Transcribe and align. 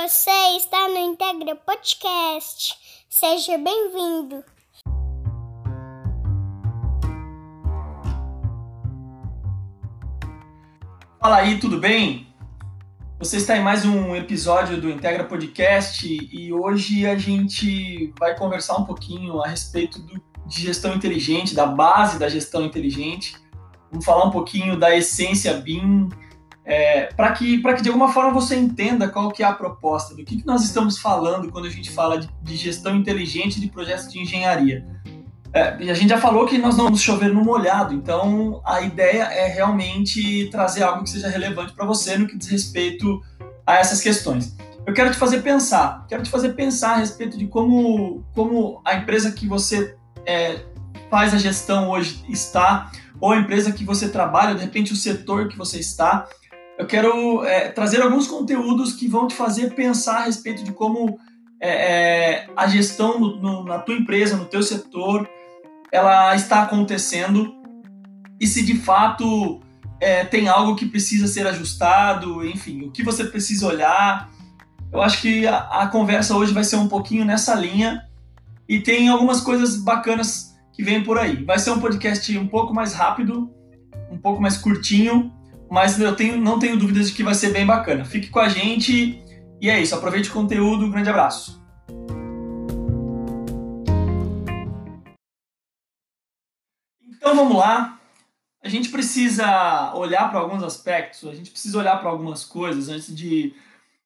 Você 0.00 0.30
está 0.56 0.88
no 0.88 0.96
Integra 0.96 1.56
Podcast. 1.56 2.76
Seja 3.10 3.58
bem-vindo. 3.58 4.44
Fala 11.20 11.38
aí, 11.38 11.58
tudo 11.58 11.80
bem? 11.80 12.32
Você 13.18 13.38
está 13.38 13.56
em 13.56 13.60
mais 13.60 13.84
um 13.84 14.14
episódio 14.14 14.80
do 14.80 14.88
Integra 14.88 15.24
Podcast 15.24 16.06
e 16.06 16.52
hoje 16.52 17.04
a 17.04 17.18
gente 17.18 18.14
vai 18.20 18.36
conversar 18.36 18.76
um 18.76 18.84
pouquinho 18.84 19.42
a 19.42 19.48
respeito 19.48 19.98
do, 19.98 20.22
de 20.46 20.62
gestão 20.62 20.94
inteligente, 20.94 21.56
da 21.56 21.66
base 21.66 22.20
da 22.20 22.28
gestão 22.28 22.64
inteligente. 22.64 23.34
Vamos 23.90 24.04
falar 24.04 24.26
um 24.26 24.30
pouquinho 24.30 24.78
da 24.78 24.94
essência 24.94 25.54
BIM, 25.54 26.08
é, 26.68 27.06
para 27.16 27.32
que, 27.32 27.62
que 27.62 27.82
de 27.82 27.88
alguma 27.88 28.12
forma 28.12 28.30
você 28.30 28.54
entenda 28.54 29.08
qual 29.08 29.32
que 29.32 29.42
é 29.42 29.46
a 29.46 29.54
proposta, 29.54 30.14
do 30.14 30.22
que, 30.22 30.36
que 30.36 30.46
nós 30.46 30.62
estamos 30.62 30.98
falando 30.98 31.50
quando 31.50 31.64
a 31.64 31.70
gente 31.70 31.90
fala 31.90 32.18
de, 32.18 32.28
de 32.42 32.56
gestão 32.56 32.94
inteligente 32.94 33.58
de 33.58 33.68
projetos 33.68 34.12
de 34.12 34.20
engenharia. 34.20 34.86
É, 35.50 35.90
a 35.90 35.94
gente 35.94 36.10
já 36.10 36.18
falou 36.18 36.44
que 36.44 36.58
nós 36.58 36.76
não 36.76 36.84
vamos 36.84 37.00
chover 37.00 37.32
no 37.32 37.42
molhado, 37.42 37.94
então 37.94 38.60
a 38.66 38.82
ideia 38.82 39.22
é 39.22 39.46
realmente 39.46 40.50
trazer 40.50 40.82
algo 40.82 41.04
que 41.04 41.08
seja 41.08 41.26
relevante 41.26 41.72
para 41.72 41.86
você 41.86 42.18
no 42.18 42.26
que 42.26 42.36
diz 42.36 42.48
respeito 42.48 43.18
a 43.66 43.76
essas 43.76 44.02
questões. 44.02 44.54
Eu 44.86 44.92
quero 44.92 45.10
te 45.10 45.16
fazer 45.16 45.40
pensar, 45.40 46.04
quero 46.06 46.22
te 46.22 46.28
fazer 46.28 46.50
pensar 46.50 46.96
a 46.96 46.96
respeito 46.98 47.38
de 47.38 47.46
como, 47.46 48.22
como 48.34 48.82
a 48.84 48.94
empresa 48.94 49.32
que 49.32 49.48
você 49.48 49.96
é, 50.26 50.60
faz 51.08 51.32
a 51.32 51.38
gestão 51.38 51.88
hoje 51.88 52.22
está, 52.28 52.92
ou 53.18 53.32
a 53.32 53.38
empresa 53.38 53.72
que 53.72 53.84
você 53.84 54.10
trabalha, 54.10 54.54
de 54.54 54.60
repente 54.60 54.92
o 54.92 54.96
setor 54.96 55.48
que 55.48 55.56
você 55.56 55.78
está, 55.78 56.28
eu 56.78 56.86
quero 56.86 57.44
é, 57.44 57.68
trazer 57.70 58.00
alguns 58.00 58.28
conteúdos 58.28 58.92
que 58.92 59.08
vão 59.08 59.26
te 59.26 59.34
fazer 59.34 59.74
pensar 59.74 60.18
a 60.18 60.24
respeito 60.26 60.62
de 60.62 60.72
como 60.72 61.18
é, 61.60 61.70
é, 61.70 62.50
a 62.56 62.68
gestão 62.68 63.18
no, 63.18 63.36
no, 63.40 63.64
na 63.64 63.80
tua 63.80 63.96
empresa, 63.96 64.36
no 64.36 64.44
teu 64.44 64.62
setor, 64.62 65.28
ela 65.90 66.36
está 66.36 66.62
acontecendo 66.62 67.52
e 68.40 68.46
se 68.46 68.64
de 68.64 68.76
fato 68.76 69.60
é, 70.00 70.24
tem 70.24 70.46
algo 70.46 70.76
que 70.76 70.86
precisa 70.86 71.26
ser 71.26 71.48
ajustado, 71.48 72.46
enfim, 72.46 72.82
o 72.82 72.92
que 72.92 73.02
você 73.02 73.24
precisa 73.24 73.66
olhar. 73.66 74.30
Eu 74.92 75.02
acho 75.02 75.20
que 75.20 75.48
a, 75.48 75.58
a 75.82 75.88
conversa 75.88 76.36
hoje 76.36 76.52
vai 76.52 76.62
ser 76.62 76.76
um 76.76 76.86
pouquinho 76.86 77.24
nessa 77.24 77.56
linha 77.56 78.04
e 78.68 78.78
tem 78.78 79.08
algumas 79.08 79.40
coisas 79.40 79.76
bacanas 79.76 80.56
que 80.72 80.84
vêm 80.84 81.02
por 81.02 81.18
aí. 81.18 81.42
Vai 81.44 81.58
ser 81.58 81.72
um 81.72 81.80
podcast 81.80 82.38
um 82.38 82.46
pouco 82.46 82.72
mais 82.72 82.94
rápido, 82.94 83.50
um 84.12 84.16
pouco 84.16 84.40
mais 84.40 84.56
curtinho, 84.56 85.32
mas 85.70 86.00
eu 86.00 86.14
tenho, 86.16 86.36
não 86.38 86.58
tenho 86.58 86.78
dúvidas 86.78 87.08
de 87.08 87.14
que 87.14 87.22
vai 87.22 87.34
ser 87.34 87.52
bem 87.52 87.66
bacana. 87.66 88.04
Fique 88.04 88.28
com 88.28 88.40
a 88.40 88.48
gente 88.48 89.22
e 89.60 89.68
é 89.68 89.80
isso. 89.80 89.94
Aproveite 89.94 90.30
o 90.30 90.32
conteúdo. 90.32 90.86
Um 90.86 90.90
grande 90.90 91.10
abraço. 91.10 91.62
Então 97.16 97.34
vamos 97.34 97.56
lá. 97.56 97.98
A 98.62 98.68
gente 98.68 98.88
precisa 98.88 99.94
olhar 99.94 100.30
para 100.30 100.40
alguns 100.40 100.62
aspectos, 100.62 101.28
a 101.28 101.34
gente 101.34 101.50
precisa 101.50 101.78
olhar 101.78 101.98
para 102.00 102.10
algumas 102.10 102.44
coisas 102.44 102.88
antes 102.88 103.14
de, 103.14 103.54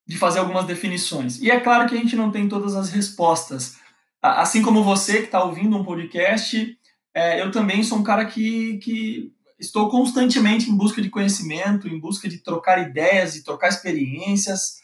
de 0.06 0.18
fazer 0.18 0.40
algumas 0.40 0.66
definições. 0.66 1.40
E 1.40 1.50
é 1.50 1.58
claro 1.58 1.88
que 1.88 1.94
a 1.94 1.98
gente 1.98 2.14
não 2.14 2.30
tem 2.30 2.48
todas 2.48 2.76
as 2.76 2.90
respostas. 2.90 3.76
Assim 4.20 4.62
como 4.62 4.84
você 4.84 5.18
que 5.18 5.24
está 5.24 5.42
ouvindo 5.42 5.76
um 5.76 5.84
podcast, 5.84 6.78
é, 7.14 7.40
eu 7.40 7.50
também 7.50 7.82
sou 7.82 7.98
um 7.98 8.02
cara 8.02 8.24
que, 8.24 8.78
que 8.78 9.32
estou 9.62 9.88
constantemente 9.88 10.68
em 10.68 10.76
busca 10.76 11.00
de 11.00 11.08
conhecimento, 11.08 11.88
em 11.88 11.98
busca 11.98 12.28
de 12.28 12.38
trocar 12.38 12.82
ideias, 12.82 13.34
de 13.34 13.44
trocar 13.44 13.68
experiências, 13.68 14.82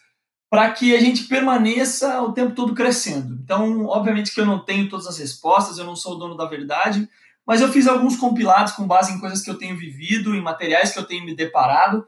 para 0.48 0.70
que 0.70 0.96
a 0.96 1.00
gente 1.00 1.24
permaneça 1.24 2.22
o 2.22 2.32
tempo 2.32 2.54
todo 2.54 2.74
crescendo. 2.74 3.38
Então, 3.42 3.86
obviamente 3.86 4.32
que 4.32 4.40
eu 4.40 4.46
não 4.46 4.64
tenho 4.64 4.88
todas 4.88 5.06
as 5.06 5.18
respostas, 5.18 5.76
eu 5.76 5.84
não 5.84 5.96
sou 5.96 6.14
o 6.14 6.18
dono 6.18 6.36
da 6.36 6.46
verdade, 6.46 7.08
mas 7.46 7.60
eu 7.60 7.70
fiz 7.72 7.86
alguns 7.86 8.16
compilados 8.16 8.72
com 8.72 8.86
base 8.86 9.12
em 9.12 9.18
coisas 9.18 9.42
que 9.42 9.50
eu 9.50 9.58
tenho 9.58 9.76
vivido, 9.76 10.34
em 10.34 10.40
materiais 10.40 10.92
que 10.92 10.98
eu 10.98 11.04
tenho 11.04 11.24
me 11.24 11.34
deparado, 11.34 12.06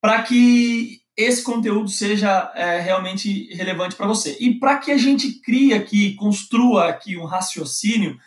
para 0.00 0.22
que 0.22 1.00
esse 1.16 1.42
conteúdo 1.42 1.88
seja 1.88 2.50
é, 2.54 2.80
realmente 2.80 3.52
relevante 3.54 3.96
para 3.96 4.06
você. 4.06 4.36
E 4.40 4.58
para 4.58 4.78
que 4.78 4.90
a 4.90 4.96
gente 4.96 5.40
crie 5.40 5.74
aqui, 5.74 6.14
construa 6.14 6.88
aqui 6.88 7.16
um 7.16 7.24
raciocínio, 7.24 8.18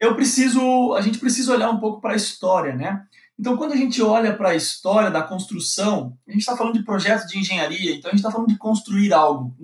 eu 0.00 0.14
preciso, 0.14 0.94
a 0.94 1.00
gente 1.00 1.18
precisa 1.18 1.52
olhar 1.52 1.70
um 1.70 1.80
pouco 1.80 2.00
para 2.00 2.12
a 2.12 2.16
história, 2.16 2.74
né? 2.74 3.02
Então, 3.38 3.56
quando 3.56 3.72
a 3.72 3.76
gente 3.76 4.02
olha 4.02 4.36
para 4.36 4.50
a 4.50 4.56
história 4.56 5.10
da 5.10 5.22
construção, 5.22 6.18
a 6.26 6.32
gente 6.32 6.40
está 6.40 6.56
falando 6.56 6.74
de 6.74 6.84
projetos 6.84 7.26
de 7.26 7.38
engenharia, 7.38 7.94
então 7.94 8.10
a 8.10 8.12
gente 8.12 8.18
está 8.18 8.32
falando 8.32 8.48
de 8.48 8.58
construir 8.58 9.12
algo, 9.12 9.54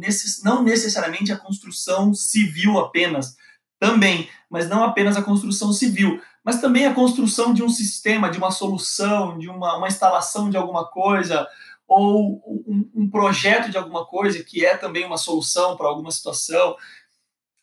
não 0.44 0.62
necessariamente 0.62 1.32
a 1.32 1.36
construção 1.36 2.14
civil 2.14 2.78
apenas, 2.78 3.34
também, 3.80 4.28
mas 4.48 4.68
não 4.68 4.84
apenas 4.84 5.16
a 5.16 5.22
construção 5.22 5.72
civil, 5.72 6.20
mas 6.44 6.60
também 6.60 6.86
a 6.86 6.94
construção 6.94 7.52
de 7.52 7.64
um 7.64 7.68
sistema, 7.68 8.30
de 8.30 8.38
uma 8.38 8.52
solução, 8.52 9.36
de 9.36 9.48
uma, 9.48 9.76
uma 9.76 9.88
instalação 9.88 10.48
de 10.48 10.56
alguma 10.56 10.86
coisa, 10.86 11.46
ou 11.86 12.42
um, 12.66 12.90
um 12.94 13.10
projeto 13.10 13.70
de 13.70 13.76
alguma 13.76 14.06
coisa 14.06 14.42
que 14.42 14.64
é 14.64 14.76
também 14.76 15.04
uma 15.04 15.18
solução 15.18 15.76
para 15.76 15.88
alguma 15.88 16.12
situação. 16.12 16.76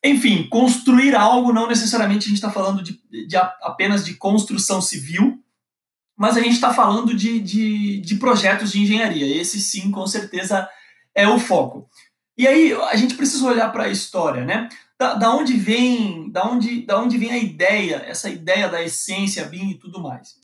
Enfim, 0.03 0.47
construir 0.49 1.15
algo 1.15 1.53
não 1.53 1.67
necessariamente 1.67 2.25
a 2.25 2.29
gente 2.29 2.35
está 2.35 2.51
falando 2.51 2.83
de, 2.83 2.99
de, 3.27 3.37
apenas 3.61 4.03
de 4.03 4.15
construção 4.15 4.81
civil, 4.81 5.40
mas 6.21 6.37
a 6.37 6.39
gente 6.39 6.53
está 6.53 6.71
falando 6.71 7.15
de, 7.15 7.39
de, 7.39 7.99
de, 7.99 8.15
projetos 8.17 8.71
de 8.71 8.79
engenharia. 8.79 9.25
Esse 9.41 9.59
sim, 9.59 9.89
com 9.89 10.05
certeza, 10.05 10.69
é 11.15 11.27
o 11.27 11.39
foco. 11.39 11.89
E 12.37 12.47
aí 12.47 12.73
a 12.73 12.95
gente 12.95 13.15
precisa 13.15 13.47
olhar 13.47 13.71
para 13.71 13.85
a 13.85 13.89
história, 13.89 14.45
né? 14.45 14.69
Da, 14.99 15.15
da, 15.15 15.33
onde 15.33 15.53
vem, 15.53 16.29
da 16.29 16.45
onde, 16.45 16.85
da 16.85 16.99
onde 16.99 17.17
vem 17.17 17.31
a 17.31 17.39
ideia, 17.39 18.03
essa 18.05 18.29
ideia 18.29 18.69
da 18.69 18.83
essência, 18.83 19.45
BIM 19.45 19.71
e 19.71 19.79
tudo 19.79 19.99
mais. 19.99 20.35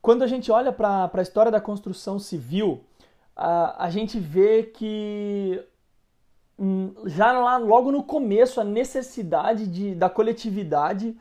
Quando 0.00 0.22
a 0.22 0.26
gente 0.26 0.50
olha 0.50 0.72
para 0.72 1.10
a 1.12 1.22
história 1.22 1.52
da 1.52 1.60
construção 1.60 2.18
civil, 2.18 2.82
a, 3.36 3.84
a 3.84 3.90
gente 3.90 4.18
vê 4.18 4.62
que 4.62 5.62
já 7.06 7.32
lá 7.32 7.56
logo 7.56 7.90
no 7.90 8.02
começo 8.02 8.60
a 8.60 8.64
necessidade 8.64 9.66
de, 9.66 9.94
da 9.94 10.10
coletividade 10.10 11.16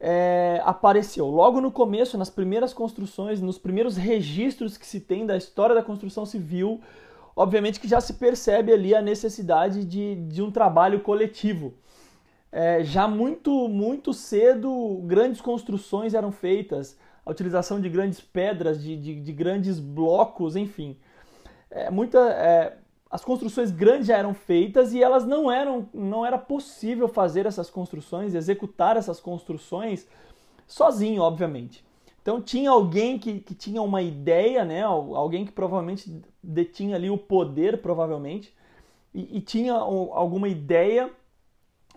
é, 0.00 0.62
apareceu. 0.64 1.26
Logo 1.26 1.60
no 1.60 1.70
começo, 1.70 2.16
nas 2.16 2.30
primeiras 2.30 2.72
construções, 2.72 3.40
nos 3.40 3.58
primeiros 3.58 3.96
registros 3.96 4.76
que 4.76 4.86
se 4.86 5.00
tem 5.00 5.26
da 5.26 5.36
história 5.36 5.74
da 5.74 5.82
construção 5.82 6.24
civil, 6.24 6.80
obviamente 7.36 7.80
que 7.80 7.88
já 7.88 8.00
se 8.00 8.14
percebe 8.14 8.72
ali 8.72 8.94
a 8.94 9.02
necessidade 9.02 9.84
de, 9.84 10.14
de 10.14 10.42
um 10.42 10.50
trabalho 10.50 11.00
coletivo. 11.00 11.74
É, 12.50 12.82
já 12.82 13.06
muito, 13.06 13.68
muito 13.68 14.14
cedo, 14.14 15.02
grandes 15.04 15.40
construções 15.40 16.14
eram 16.14 16.32
feitas, 16.32 16.96
a 17.26 17.30
utilização 17.30 17.78
de 17.78 17.90
grandes 17.90 18.20
pedras, 18.20 18.82
de, 18.82 18.96
de, 18.96 19.20
de 19.20 19.32
grandes 19.32 19.78
blocos, 19.78 20.56
enfim 20.56 20.96
é, 21.70 21.90
muita, 21.90 22.18
é, 22.18 22.76
as 23.10 23.24
construções 23.24 23.70
grandes 23.70 24.06
já 24.06 24.16
eram 24.16 24.34
feitas 24.34 24.92
e 24.92 25.02
elas 25.02 25.24
não 25.24 25.50
eram, 25.50 25.88
não 25.94 26.26
era 26.26 26.36
possível 26.36 27.08
fazer 27.08 27.46
essas 27.46 27.70
construções, 27.70 28.34
executar 28.34 28.96
essas 28.96 29.18
construções 29.18 30.06
sozinho, 30.66 31.22
obviamente. 31.22 31.84
Então 32.20 32.42
tinha 32.42 32.70
alguém 32.70 33.18
que, 33.18 33.40
que 33.40 33.54
tinha 33.54 33.80
uma 33.80 34.02
ideia, 34.02 34.64
né? 34.64 34.82
Alguém 34.82 35.46
que 35.46 35.52
provavelmente 35.52 36.22
detinha 36.42 36.96
ali 36.96 37.08
o 37.08 37.16
poder, 37.16 37.80
provavelmente, 37.80 38.54
e, 39.14 39.38
e 39.38 39.40
tinha 39.40 39.72
alguma 39.72 40.46
ideia 40.46 41.10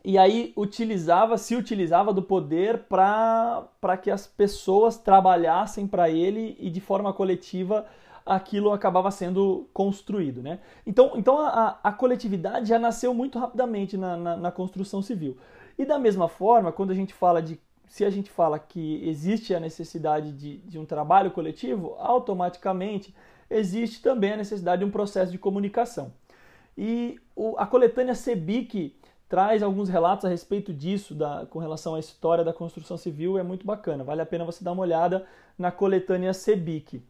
e 0.03 0.17
aí 0.17 0.51
utilizava, 0.55 1.37
se 1.37 1.55
utilizava 1.55 2.13
do 2.13 2.23
poder 2.23 2.85
para 2.87 3.97
que 4.01 4.09
as 4.09 4.25
pessoas 4.25 4.97
trabalhassem 4.97 5.85
para 5.85 6.09
ele 6.09 6.55
e 6.59 6.69
de 6.69 6.79
forma 6.81 7.13
coletiva 7.13 7.85
aquilo 8.25 8.71
acabava 8.71 9.11
sendo 9.11 9.69
construído. 9.73 10.41
Né? 10.41 10.59
Então, 10.85 11.13
então 11.15 11.39
a, 11.39 11.79
a 11.83 11.91
coletividade 11.91 12.69
já 12.69 12.79
nasceu 12.79 13.13
muito 13.13 13.39
rapidamente 13.39 13.97
na, 13.97 14.17
na, 14.17 14.37
na, 14.37 14.51
construção 14.51 15.01
civil. 15.01 15.37
E 15.77 15.85
da 15.85 15.97
mesma 15.97 16.27
forma, 16.27 16.71
quando 16.71 16.91
a 16.91 16.95
gente 16.95 17.13
fala 17.13 17.41
de. 17.41 17.59
Se 17.87 18.05
a 18.05 18.09
gente 18.09 18.31
fala 18.31 18.57
que 18.57 19.05
existe 19.05 19.53
a 19.53 19.59
necessidade 19.59 20.31
de, 20.31 20.59
de 20.59 20.79
um 20.79 20.85
trabalho 20.85 21.29
coletivo, 21.31 21.95
automaticamente 21.99 23.13
existe 23.49 24.01
também 24.01 24.31
a 24.31 24.37
necessidade 24.37 24.79
de 24.79 24.85
um 24.85 24.91
processo 24.91 25.29
de 25.29 25.37
comunicação. 25.37 26.13
E 26.77 27.19
o, 27.35 27.55
a 27.57 27.67
coletânea 27.67 28.15
CEBIC 28.15 28.95
traz 29.27 29.63
alguns 29.63 29.87
relatos 29.87 30.25
a 30.25 30.29
respeito 30.29 30.73
disso, 30.73 31.15
da, 31.15 31.45
com 31.49 31.59
relação 31.59 31.95
à 31.95 31.99
história 31.99 32.43
da 32.43 32.51
construção 32.51 32.97
civil, 32.97 33.37
é 33.37 33.43
muito 33.43 33.65
bacana. 33.65 34.03
Vale 34.03 34.21
a 34.21 34.25
pena 34.25 34.43
você 34.43 34.63
dar 34.63 34.73
uma 34.73 34.81
olhada 34.81 35.25
na 35.57 35.71
coletânea 35.71 36.33
CEBIC. 36.33 37.01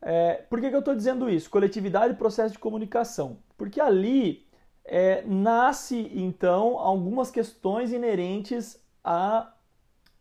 É, 0.00 0.34
por 0.48 0.60
que, 0.60 0.68
que 0.68 0.74
eu 0.74 0.80
estou 0.80 0.94
dizendo 0.94 1.28
isso? 1.28 1.50
Coletividade 1.50 2.14
e 2.14 2.16
processo 2.16 2.52
de 2.52 2.58
comunicação. 2.58 3.38
Porque 3.56 3.80
ali 3.80 4.46
é, 4.84 5.22
nasce, 5.26 6.10
então, 6.14 6.78
algumas 6.78 7.30
questões 7.30 7.92
inerentes 7.92 8.80
à 9.02 9.52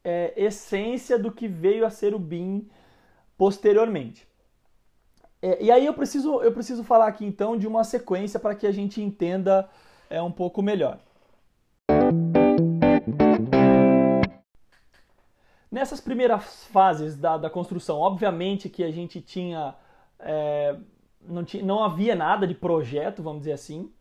é, 0.03 0.33
essência 0.35 1.17
do 1.17 1.31
que 1.31 1.47
veio 1.47 1.85
a 1.85 1.89
ser 1.89 2.13
o 2.13 2.19
BIM 2.19 2.67
posteriormente. 3.37 4.27
É, 5.41 5.63
e 5.63 5.71
aí 5.71 5.85
eu 5.85 5.93
preciso, 5.93 6.41
eu 6.41 6.51
preciso 6.51 6.83
falar 6.83 7.07
aqui 7.07 7.23
então 7.25 7.57
de 7.57 7.67
uma 7.67 7.83
sequência 7.83 8.39
para 8.39 8.55
que 8.55 8.65
a 8.65 8.71
gente 8.71 9.01
entenda 9.01 9.69
é, 10.09 10.21
um 10.21 10.31
pouco 10.31 10.61
melhor. 10.61 10.99
Nessas 15.77 16.01
primeiras 16.01 16.65
fases 16.71 17.15
da, 17.15 17.37
da 17.37 17.51
construção, 17.51 17.99
obviamente 17.99 18.67
que 18.67 18.83
a 18.83 18.89
gente 18.89 19.21
tinha, 19.21 19.75
é, 20.17 20.75
não 21.21 21.43
tinha. 21.43 21.63
Não 21.63 21.83
havia 21.83 22.15
nada 22.15 22.47
de 22.47 22.55
projeto, 22.55 23.21
vamos 23.21 23.41
dizer 23.41 23.51
assim. 23.51 23.91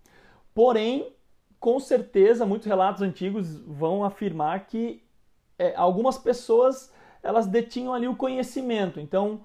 Porém, 0.55 1.13
com 1.61 1.79
certeza, 1.79 2.47
muitos 2.47 2.67
relatos 2.67 3.03
antigos 3.03 3.61
vão 3.61 4.05
afirmar 4.05 4.67
que 4.67 5.03
é, 5.59 5.75
algumas 5.77 6.17
pessoas 6.17 6.91
elas 7.23 7.47
detinham 7.47 7.93
ali 7.93 8.09
o 8.09 8.17
conhecimento. 8.17 8.99
Então, 8.99 9.43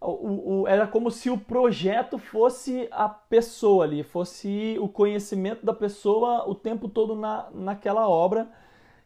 o, 0.00 0.60
o, 0.60 0.68
era 0.68 0.86
como 0.86 1.10
se 1.10 1.30
o 1.30 1.36
projeto 1.36 2.16
fosse 2.16 2.86
a 2.92 3.08
pessoa 3.08 3.82
ali, 3.82 4.04
fosse 4.04 4.76
o 4.80 4.88
conhecimento 4.88 5.66
da 5.66 5.74
pessoa 5.74 6.48
o 6.48 6.54
tempo 6.54 6.88
todo 6.88 7.16
na, 7.16 7.48
naquela 7.52 8.08
obra. 8.08 8.48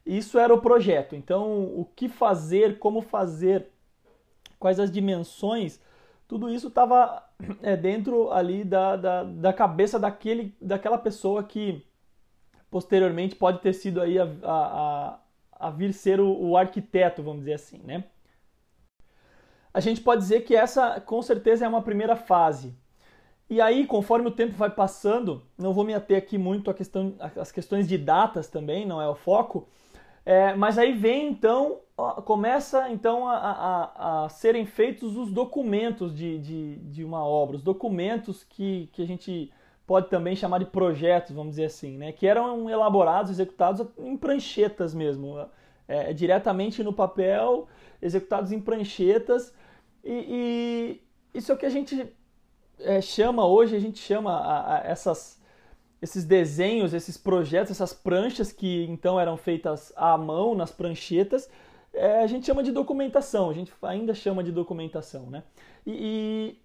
Isso 0.07 0.39
era 0.39 0.55
o 0.55 0.61
projeto. 0.61 1.17
Então, 1.17 1.65
o 1.65 1.85
que 1.97 2.09
fazer, 2.09 2.79
como 2.79 3.03
fazer, 3.03 3.67
quais 4.59 4.79
as 4.79 4.91
dimensões, 4.91 5.81
tudo 6.29 6.49
isso 6.49 6.69
estava 6.69 7.29
é, 7.63 7.77
dentro 7.77 8.31
ali 8.31 8.65
da, 8.65 8.97
da, 8.97 9.25
da, 9.25 9.53
cabeça 9.53 9.99
daquele, 9.99 10.55
daquela 10.61 10.99
pessoa 10.99 11.43
que 11.43 11.85
posteriormente 12.71 13.35
pode 13.35 13.61
ter 13.61 13.73
sido 13.73 14.01
aí 14.01 14.19
a, 14.19 14.29
a, 14.45 15.19
a 15.53 15.71
vir 15.71 15.93
ser 15.93 16.21
o, 16.21 16.31
o 16.31 16.57
arquiteto, 16.57 17.23
vamos 17.23 17.41
dizer 17.41 17.55
assim, 17.55 17.79
né? 17.85 18.05
a 19.77 19.81
gente 19.81 20.01
pode 20.01 20.23
dizer 20.23 20.41
que 20.41 20.57
essa 20.57 20.99
com 21.03 21.21
certeza 21.21 21.67
é 21.67 21.69
uma 21.69 21.83
primeira 21.83 22.17
fase. 22.17 22.75
E 23.49 23.61
aí, 23.61 23.87
conforme 23.87 24.27
o 24.27 24.31
tempo 24.31 24.55
vai 24.55 24.71
passando, 24.71 25.43
não 25.59 25.75
vou 25.75 25.85
me 25.85 25.93
ater 25.93 26.17
aqui 26.17 26.39
muito 26.39 26.73
questão, 26.73 27.15
às 27.39 27.53
questões 27.53 27.87
de 27.87 27.99
datas 27.99 28.49
também, 28.49 28.87
não 28.87 29.03
é 29.03 29.07
o 29.07 29.15
foco, 29.15 29.69
é, 30.27 30.57
mas 30.57 30.77
aí 30.77 30.93
vem 30.93 31.29
então, 31.29 31.79
começa 32.25 32.91
então 32.91 33.29
a, 33.29 33.37
a, 33.37 34.25
a, 34.25 34.29
serem 34.29 34.67
feitos 34.67 35.17
os 35.17 35.31
documentos 35.31 36.13
de, 36.13 36.37
de, 36.41 36.77
de, 36.79 37.05
uma 37.05 37.25
obra, 37.25 37.55
os 37.55 37.63
documentos 37.63 38.43
que, 38.43 38.91
que 38.93 39.03
a 39.03 39.07
gente 39.07 39.53
pode 39.87 40.09
também 40.09 40.35
chamar 40.35 40.59
de 40.59 40.65
projetos, 40.65 41.31
vamos 41.31 41.53
dizer 41.53 41.67
assim, 41.67 41.97
né? 41.97 42.11
que 42.11 42.27
eram 42.27 42.69
elaborados, 42.69 43.31
executados 43.31 43.87
em 43.97 44.17
pranchetas 44.17 44.93
mesmo, 44.93 45.49
é, 45.87 46.13
diretamente 46.13 46.83
no 46.83 46.93
papel, 46.93 47.69
executados 48.03 48.51
em 48.51 48.61
pranchetas, 48.61 49.55
e, 50.03 51.01
e 51.33 51.39
isso 51.39 51.53
é 51.53 51.55
o 51.55 51.59
que 51.59 51.67
a 51.67 51.71
gente 51.71 52.13
é, 52.81 53.01
chama 53.01 53.47
hoje, 53.47 53.77
a 53.77 53.81
gente 53.81 54.01
chama 54.01 54.33
a, 54.33 54.75
a 54.75 54.79
essas, 54.89 55.36
esses 56.07 56.25
desenhos, 56.25 56.95
esses 56.95 57.17
projetos, 57.17 57.73
essas 57.73 57.93
pranchas 57.93 58.53
que 58.53 58.87
então 58.89 59.19
eram 59.19 59.37
feitas 59.37 59.93
à 59.97 60.17
mão 60.17 60.55
nas 60.55 60.71
pranchetas, 60.71 61.51
é, 61.93 62.23
a 62.23 62.27
gente 62.29 62.47
chama 62.47 62.63
de 62.63 62.71
documentação, 62.71 63.51
a 63.51 63.53
gente 63.53 63.73
ainda 63.83 64.15
chama 64.15 64.45
de 64.45 64.53
documentação, 64.53 65.29
né? 65.29 65.43
E, 65.85 65.93
e, 65.93 66.59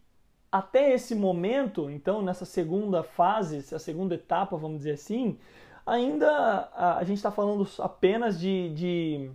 até 0.52 0.94
esse 0.94 1.16
momento, 1.16 1.90
então, 1.90 2.22
nessa 2.22 2.46
segunda 2.46 3.02
fase, 3.02 3.58
essa 3.58 3.80
segunda 3.80 4.14
etapa, 4.14 4.58
vamos 4.58 4.80
dizer 4.80 4.92
assim, 4.92 5.40
ainda 5.86 6.30
a, 6.76 6.98
a 6.98 7.04
gente 7.04 7.18
está 7.18 7.32
falando 7.32 7.68
apenas 7.80 8.40
de, 8.40 8.70
de, 8.76 9.32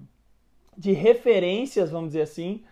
de 0.76 0.92
referências, 0.92 1.90
vamos 1.90 2.10
dizer 2.10 2.22
assim, 2.22 2.62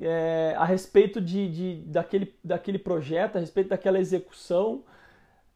é, 0.00 0.54
a 0.56 0.64
respeito 0.64 1.20
de, 1.20 1.50
de, 1.50 1.82
daquele, 1.86 2.32
daquele 2.44 2.78
projeto, 2.78 3.36
a 3.36 3.40
respeito 3.40 3.70
daquela 3.70 3.98
execução, 3.98 4.84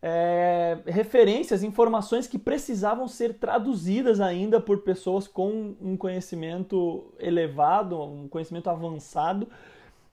é, 0.03 0.79
referências, 0.87 1.63
informações 1.63 2.27
que 2.27 2.39
precisavam 2.39 3.09
ser 3.09 3.35
traduzidas 3.35 4.21
ainda 4.21 4.61
por 4.61 4.83
pessoas 4.83 5.27
com 5.27 5.75
um 5.81 5.97
conhecimento 5.97 7.13
elevado, 7.19 8.01
um 8.01 8.29
conhecimento 8.29 8.69
avançado. 8.69 9.49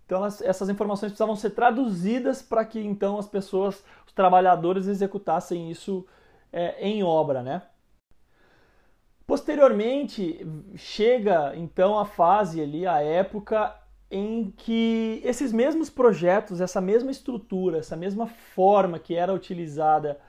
Então 0.05 0.19
elas, 0.19 0.41
essas 0.41 0.69
informações 0.69 1.11
precisavam 1.11 1.35
ser 1.35 1.51
traduzidas 1.51 2.41
para 2.41 2.65
que 2.65 2.79
então 2.79 3.17
as 3.17 3.27
pessoas, 3.27 3.83
os 4.05 4.13
trabalhadores 4.13 4.87
executassem 4.87 5.69
isso 5.69 6.05
é, 6.51 6.87
em 6.87 7.03
obra, 7.03 7.41
né? 7.41 7.63
Posteriormente 9.25 10.45
chega 10.75 11.53
então 11.55 11.97
a 11.97 12.05
fase 12.05 12.61
ali, 12.61 12.85
a 12.85 13.01
época 13.01 13.73
em 14.13 14.53
que 14.55 15.19
esses 15.23 15.51
mesmos 15.51 15.89
projetos, 15.89 16.61
essa 16.61 16.79
mesma 16.79 17.09
estrutura, 17.09 17.79
essa 17.79 17.97
mesma 17.97 18.27
forma 18.27 18.99
que 18.99 19.15
era 19.15 19.33
utilizada 19.33 20.19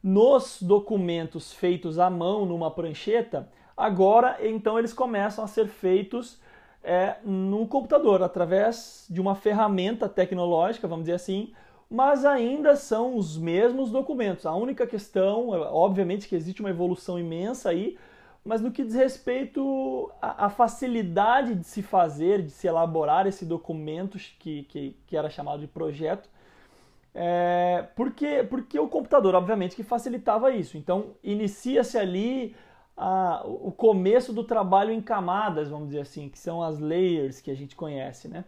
nos 0.00 0.62
documentos 0.62 1.52
feitos 1.52 1.98
à 1.98 2.08
mão 2.08 2.46
numa 2.46 2.70
prancheta, 2.70 3.48
agora 3.76 4.38
então 4.40 4.78
eles 4.78 4.92
começam 4.92 5.44
a 5.44 5.48
ser 5.48 5.66
feitos 5.66 6.38
é, 6.84 7.16
no 7.24 7.66
computador, 7.66 8.22
através 8.22 9.06
de 9.10 9.20
uma 9.20 9.34
ferramenta 9.34 10.08
tecnológica, 10.08 10.86
vamos 10.86 11.06
dizer 11.06 11.16
assim, 11.16 11.52
mas 11.90 12.24
ainda 12.24 12.76
são 12.76 13.16
os 13.16 13.36
mesmos 13.36 13.90
documentos. 13.90 14.46
A 14.46 14.54
única 14.54 14.86
questão, 14.86 15.48
obviamente 15.48 16.28
que 16.28 16.36
existe 16.36 16.60
uma 16.60 16.70
evolução 16.70 17.18
imensa 17.18 17.70
aí, 17.70 17.96
mas 18.44 18.60
no 18.60 18.70
que 18.70 18.84
diz 18.84 18.94
respeito 18.94 20.12
à, 20.20 20.50
facilidade 20.50 21.54
de 21.54 21.64
se 21.64 21.82
fazer, 21.82 22.42
de 22.42 22.50
se 22.50 22.66
elaborar 22.66 23.26
esse 23.26 23.46
documento 23.46 24.18
que, 24.38 24.64
que, 24.64 24.96
que 25.06 25.16
era 25.16 25.30
chamado 25.30 25.60
de 25.60 25.66
projeto, 25.66 26.28
é, 27.14 27.86
porque, 27.96 28.44
porque 28.44 28.78
o 28.78 28.88
computador, 28.88 29.34
obviamente, 29.34 29.74
que 29.74 29.82
facilitava 29.82 30.50
isso. 30.50 30.76
Então, 30.76 31.14
inicia-se 31.22 31.96
ali 31.96 32.54
a, 32.94 33.42
o 33.46 33.72
começo 33.72 34.30
do 34.32 34.44
trabalho 34.44 34.92
em 34.92 35.00
camadas, 35.00 35.70
vamos 35.70 35.88
dizer 35.88 36.00
assim, 36.00 36.28
que 36.28 36.38
são 36.38 36.62
as 36.62 36.78
layers 36.78 37.40
que 37.40 37.50
a 37.50 37.56
gente 37.56 37.74
conhece, 37.74 38.28
né? 38.28 38.44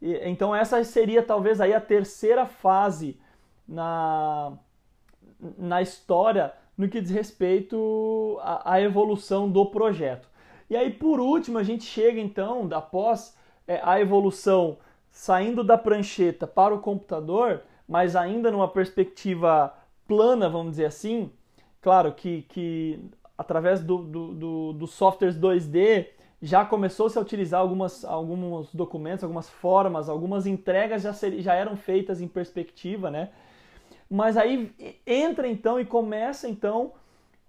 E, 0.00 0.14
então, 0.28 0.54
essa 0.54 0.82
seria 0.84 1.22
talvez 1.22 1.60
aí 1.60 1.74
a 1.74 1.80
terceira 1.80 2.46
fase 2.46 3.18
na, 3.66 4.52
na 5.58 5.82
história 5.82 6.52
no 6.76 6.88
que 6.88 7.00
diz 7.00 7.10
respeito 7.10 8.38
à, 8.42 8.80
evolução 8.80 9.50
do 9.50 9.66
projeto. 9.66 10.28
E 10.68 10.76
aí, 10.76 10.90
por 10.90 11.20
último, 11.20 11.58
a 11.58 11.62
gente 11.62 11.84
chega 11.84 12.20
então, 12.20 12.68
após 12.72 13.36
é, 13.66 13.80
a 13.82 14.00
evolução 14.00 14.78
saindo 15.10 15.64
da 15.64 15.78
prancheta 15.78 16.46
para 16.46 16.74
o 16.74 16.80
computador, 16.80 17.62
mas 17.88 18.14
ainda 18.14 18.50
numa 18.50 18.68
perspectiva 18.68 19.72
plana, 20.06 20.48
vamos 20.48 20.72
dizer 20.72 20.86
assim, 20.86 21.30
claro 21.80 22.12
que, 22.12 22.42
que 22.42 23.00
através 23.38 23.80
do, 23.82 23.98
do, 23.98 24.34
do, 24.34 24.72
do 24.74 24.86
softwares 24.86 25.38
2D 25.38 26.08
já 26.42 26.64
começou-se 26.64 27.16
a 27.16 27.20
utilizar 27.20 27.60
algumas, 27.60 28.04
alguns 28.04 28.74
documentos, 28.74 29.24
algumas 29.24 29.48
formas, 29.48 30.08
algumas 30.08 30.46
entregas 30.46 31.02
já, 31.02 31.12
ser, 31.12 31.40
já 31.40 31.54
eram 31.54 31.76
feitas 31.76 32.20
em 32.20 32.28
perspectiva, 32.28 33.10
né? 33.10 33.30
Mas 34.08 34.36
aí 34.36 34.72
entra 35.06 35.48
então 35.48 35.80
e 35.80 35.84
começa 35.84 36.48
então 36.48 36.92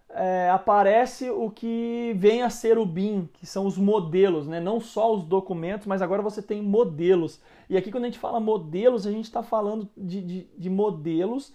é, 0.09 0.49
aparece 0.49 1.29
o 1.29 1.49
que 1.49 2.13
vem 2.17 2.41
a 2.41 2.49
ser 2.49 2.77
o 2.77 2.85
BIM, 2.85 3.29
que 3.33 3.45
são 3.45 3.65
os 3.65 3.77
modelos, 3.77 4.47
né? 4.47 4.59
não 4.59 4.79
só 4.79 5.13
os 5.13 5.23
documentos, 5.23 5.85
mas 5.85 6.01
agora 6.01 6.21
você 6.21 6.41
tem 6.41 6.61
modelos. 6.61 7.41
E 7.69 7.77
aqui, 7.77 7.91
quando 7.91 8.05
a 8.05 8.07
gente 8.07 8.19
fala 8.19 8.39
modelos, 8.39 9.05
a 9.05 9.11
gente 9.11 9.25
está 9.25 9.43
falando 9.43 9.87
de, 9.95 10.21
de, 10.21 10.47
de 10.57 10.69
modelos, 10.69 11.53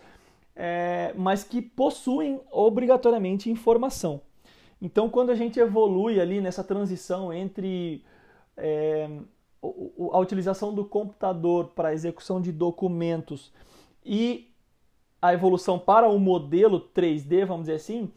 é, 0.54 1.14
mas 1.16 1.42
que 1.42 1.62
possuem 1.62 2.40
obrigatoriamente 2.50 3.50
informação. 3.50 4.20
Então, 4.80 5.08
quando 5.08 5.30
a 5.30 5.34
gente 5.34 5.58
evolui 5.58 6.20
ali 6.20 6.40
nessa 6.40 6.62
transição 6.62 7.32
entre 7.32 8.04
é, 8.56 9.08
a 10.12 10.18
utilização 10.18 10.74
do 10.74 10.84
computador 10.84 11.68
para 11.68 11.94
execução 11.94 12.40
de 12.40 12.52
documentos 12.52 13.52
e 14.04 14.51
a 15.22 15.32
evolução 15.32 15.78
para 15.78 16.08
o 16.08 16.18
modelo 16.18 16.80
3D, 16.92 17.46
vamos 17.46 17.62
dizer 17.62 17.76
assim, 17.76 18.12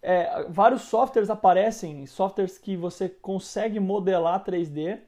é, 0.00 0.46
vários 0.48 0.82
softwares 0.82 1.28
aparecem, 1.28 2.06
softwares 2.06 2.56
que 2.56 2.74
você 2.76 3.10
consegue 3.10 3.78
modelar 3.78 4.42
3D, 4.42 5.00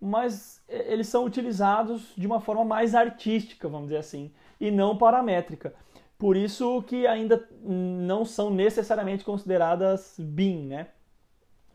mas 0.00 0.62
eles 0.68 1.06
são 1.06 1.24
utilizados 1.24 2.12
de 2.16 2.26
uma 2.26 2.40
forma 2.40 2.64
mais 2.64 2.94
artística, 2.94 3.68
vamos 3.68 3.86
dizer 3.88 3.98
assim, 3.98 4.32
e 4.60 4.70
não 4.70 4.98
paramétrica. 4.98 5.72
Por 6.18 6.36
isso 6.36 6.82
que 6.82 7.06
ainda 7.06 7.48
não 7.62 8.24
são 8.24 8.50
necessariamente 8.50 9.24
consideradas 9.24 10.16
BIM, 10.18 10.66
né? 10.66 10.88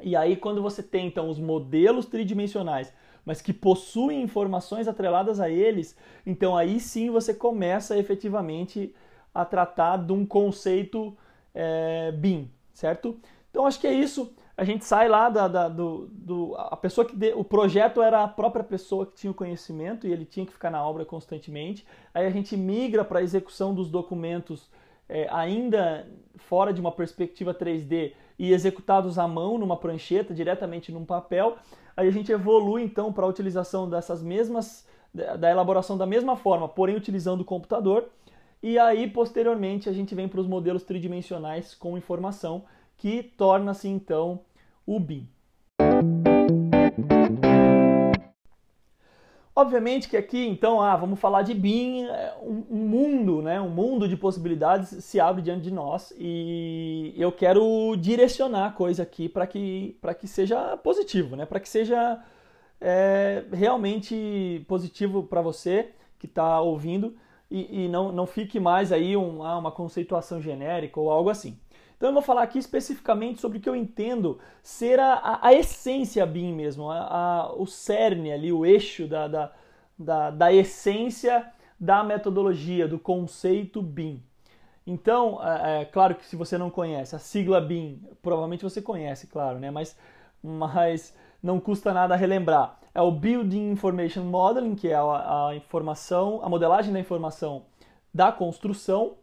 E 0.01 0.17
aí 0.17 0.35
quando 0.35 0.61
você 0.61 0.83
tem 0.83 1.07
então 1.07 1.29
os 1.29 1.39
modelos 1.39 2.05
tridimensionais, 2.05 2.93
mas 3.25 3.41
que 3.41 3.53
possuem 3.53 4.21
informações 4.21 4.87
atreladas 4.87 5.39
a 5.39 5.49
eles, 5.49 5.95
então 6.25 6.57
aí 6.57 6.77
sim 6.79 7.09
você 7.09 7.33
começa 7.33 7.97
efetivamente 7.97 8.93
a 9.33 9.43
tratar 9.43 9.97
de 9.97 10.13
um 10.13 10.25
conceito 10.25 11.15
é, 11.53 12.11
BIM, 12.11 12.49
certo? 12.73 13.17
Então 13.49 13.65
acho 13.65 13.79
que 13.79 13.87
é 13.87 13.93
isso. 13.93 14.33
a 14.55 14.63
gente 14.63 14.85
sai 14.85 15.07
lá 15.07 15.29
da, 15.29 15.47
da 15.47 15.67
do, 15.67 16.07
do, 16.11 16.55
a 16.57 16.77
pessoa 16.77 17.05
que 17.05 17.15
de, 17.15 17.33
o 17.33 17.43
projeto 17.43 18.01
era 18.01 18.23
a 18.23 18.27
própria 18.27 18.63
pessoa 18.63 19.05
que 19.05 19.13
tinha 19.13 19.31
o 19.31 19.33
conhecimento 19.33 20.07
e 20.07 20.11
ele 20.11 20.25
tinha 20.25 20.45
que 20.45 20.51
ficar 20.51 20.69
na 20.69 20.85
obra 20.85 21.05
constantemente. 21.05 21.85
Aí 22.13 22.25
a 22.25 22.29
gente 22.29 22.55
migra 22.55 23.03
para 23.03 23.19
a 23.19 23.23
execução 23.23 23.73
dos 23.73 23.89
documentos 23.89 24.69
é, 25.09 25.27
ainda 25.31 26.07
fora 26.35 26.73
de 26.73 26.79
uma 26.79 26.91
perspectiva 26.91 27.53
3D 27.53 28.13
e 28.37 28.51
executados 28.51 29.19
à 29.19 29.27
mão 29.27 29.57
numa 29.57 29.77
prancheta 29.77 30.33
diretamente 30.33 30.91
num 30.91 31.05
papel. 31.05 31.57
Aí 31.95 32.07
a 32.07 32.11
gente 32.11 32.31
evolui 32.31 32.83
então 32.83 33.13
para 33.13 33.25
a 33.25 33.29
utilização 33.29 33.89
dessas 33.89 34.21
mesmas 34.21 34.87
da 35.13 35.51
elaboração 35.51 35.95
da 35.95 36.07
mesma 36.07 36.35
forma, 36.35 36.67
porém 36.67 36.95
utilizando 36.95 37.41
o 37.41 37.45
computador. 37.45 38.09
E 38.63 38.79
aí 38.79 39.09
posteriormente 39.09 39.89
a 39.89 39.91
gente 39.91 40.15
vem 40.15 40.25
para 40.25 40.39
os 40.39 40.47
modelos 40.47 40.83
tridimensionais 40.83 41.75
com 41.75 41.97
informação 41.97 42.63
que 42.95 43.21
torna-se 43.21 43.89
então 43.89 44.39
o 44.87 45.01
BIM. 45.01 45.27
Obviamente 49.53 50.07
que 50.07 50.15
aqui, 50.15 50.47
então, 50.47 50.81
ah, 50.81 50.95
vamos 50.95 51.19
falar 51.19 51.41
de 51.41 51.53
BIM, 51.53 52.05
é, 52.05 52.33
um, 52.41 52.77
mundo, 52.77 53.41
né, 53.41 53.59
um 53.59 53.69
mundo 53.69 54.07
de 54.07 54.15
possibilidades 54.15 55.03
se 55.03 55.19
abre 55.19 55.41
diante 55.41 55.63
de 55.63 55.71
nós 55.71 56.13
e 56.17 57.13
eu 57.17 57.33
quero 57.33 57.97
direcionar 57.97 58.67
a 58.67 58.71
coisa 58.71 59.03
aqui 59.03 59.27
para 59.27 59.45
que, 59.45 59.97
que 60.21 60.27
seja 60.27 60.77
positivo, 60.77 61.35
né, 61.35 61.45
para 61.45 61.59
que 61.59 61.67
seja 61.67 62.17
é, 62.79 63.43
realmente 63.51 64.63
positivo 64.69 65.21
para 65.23 65.41
você 65.41 65.89
que 66.17 66.27
está 66.27 66.61
ouvindo 66.61 67.13
e, 67.53 67.85
e, 67.85 67.87
não, 67.87 68.11
não 68.11 68.25
fique 68.25 68.59
mais 68.59 68.91
aí 68.91 69.15
um, 69.15 69.43
ah, 69.43 69.59
uma 69.59 69.71
conceituação 69.71 70.41
genérica 70.41 70.99
ou 70.99 71.11
algo 71.11 71.29
assim. 71.29 71.55
Então 71.95 72.09
eu 72.09 72.13
vou 72.13 72.21
falar 72.23 72.41
aqui 72.41 72.57
especificamente 72.57 73.39
sobre 73.39 73.59
o 73.59 73.61
que 73.61 73.69
eu 73.69 73.75
entendo 73.75 74.39
ser 74.63 74.99
a, 74.99 75.13
a, 75.13 75.47
a 75.49 75.53
essência 75.53 76.25
BIM 76.25 76.51
mesmo, 76.51 76.89
a, 76.89 77.53
o 77.55 77.67
cerne 77.67 78.31
ali, 78.31 78.51
o 78.51 78.65
eixo 78.65 79.07
da, 79.07 79.27
da, 79.27 79.51
da, 79.97 80.31
da 80.31 80.51
essência 80.51 81.45
da 81.79 82.03
metodologia, 82.03 82.87
do 82.87 82.97
conceito 82.97 83.83
BIM. 83.83 84.19
Então, 84.85 85.39
é, 85.41 85.81
é, 85.81 85.85
claro 85.85 86.15
que 86.15 86.25
se 86.25 86.35
você 86.35 86.57
não 86.57 86.71
conhece 86.71 87.15
a 87.15 87.19
sigla 87.19 87.61
BIM, 87.61 88.01
provavelmente 88.21 88.63
você 88.63 88.81
conhece, 88.81 89.27
claro, 89.27 89.59
né? 89.59 89.69
Mas, 89.69 89.95
mas 90.41 91.15
não 91.41 91.59
custa 91.59 91.93
nada 91.93 92.15
relembrar. 92.15 92.79
É 92.95 93.01
o 93.01 93.11
Building 93.11 93.71
Information 93.71 94.23
Modeling, 94.23 94.75
que 94.75 94.87
é 94.87 94.95
a, 94.95 95.47
a 95.47 95.55
informação, 95.55 96.41
a 96.43 96.49
modelagem 96.49 96.93
da 96.93 96.99
informação 96.99 97.65
da 98.13 98.31
construção. 98.31 99.15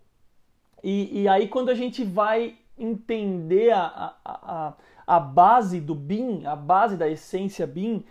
E, 0.82 1.22
e 1.22 1.28
aí 1.28 1.46
quando 1.46 1.68
a 1.68 1.74
gente 1.74 2.02
vai 2.02 2.58
entender 2.76 3.70
a, 3.70 4.14
a, 4.24 4.74
a, 5.06 5.20
base 5.20 5.80
do 5.80 5.94
BIM, 5.94 6.46
a 6.46 6.56
base 6.56 6.96
da 6.96 7.08
essência 7.08 7.66
BIM, 7.66 8.04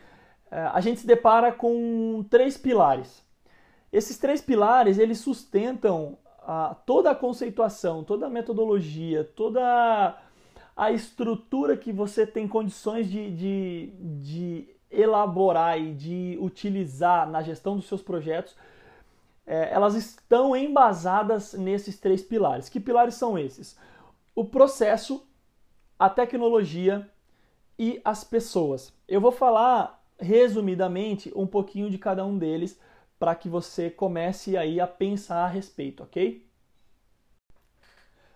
é, 0.52 0.62
a 0.62 0.80
gente 0.80 1.02
se 1.02 1.08
depara 1.08 1.52
com 1.52 2.24
três 2.30 2.58
pilares. 2.58 3.24
Esses 3.92 4.18
três 4.18 4.42
pilares 4.42 5.00
eles 5.00 5.18
sustentam 5.18 6.18
a, 6.42 6.76
toda 6.86 7.12
a 7.12 7.16
conceituação, 7.16 8.04
toda 8.04 8.28
a 8.28 8.30
metodologia, 8.30 9.24
toda 9.36 10.16
a 10.78 10.92
estrutura 10.92 11.76
que 11.76 11.92
você 11.92 12.26
tem 12.26 12.48
condições 12.48 13.10
de, 13.10 13.32
de, 13.32 13.94
de 14.22 14.79
elaborar 14.92 15.80
e 15.80 15.94
de 15.94 16.38
utilizar 16.42 17.30
na 17.30 17.42
gestão 17.42 17.76
dos 17.76 17.88
seus 17.88 18.02
projetos, 18.02 18.56
é, 19.46 19.72
elas 19.72 19.96
estão 19.96 20.56
embasadas 20.56 21.54
nesses 21.54 22.00
três 22.00 22.22
pilares. 22.22 22.70
Que 22.70 22.80
pilares 22.80 23.16
são 23.16 23.38
esses? 23.38 23.78
o 24.40 24.46
processo, 24.46 25.28
a 26.00 26.10
tecnologia 26.10 27.10
e 27.78 28.00
as 28.06 28.24
pessoas. 28.24 28.94
Eu 29.06 29.20
vou 29.20 29.34
falar 29.34 30.02
resumidamente 30.18 31.30
um 31.36 31.46
pouquinho 31.46 31.90
de 31.90 31.98
cada 31.98 32.26
um 32.26 32.38
deles 32.38 32.80
para 33.20 33.36
que 33.36 33.50
você 33.50 33.90
comece 33.90 34.56
aí 34.56 34.80
a 34.80 34.88
pensar 34.88 35.44
a 35.44 35.48
respeito, 35.48 36.04
ok? 36.04 36.48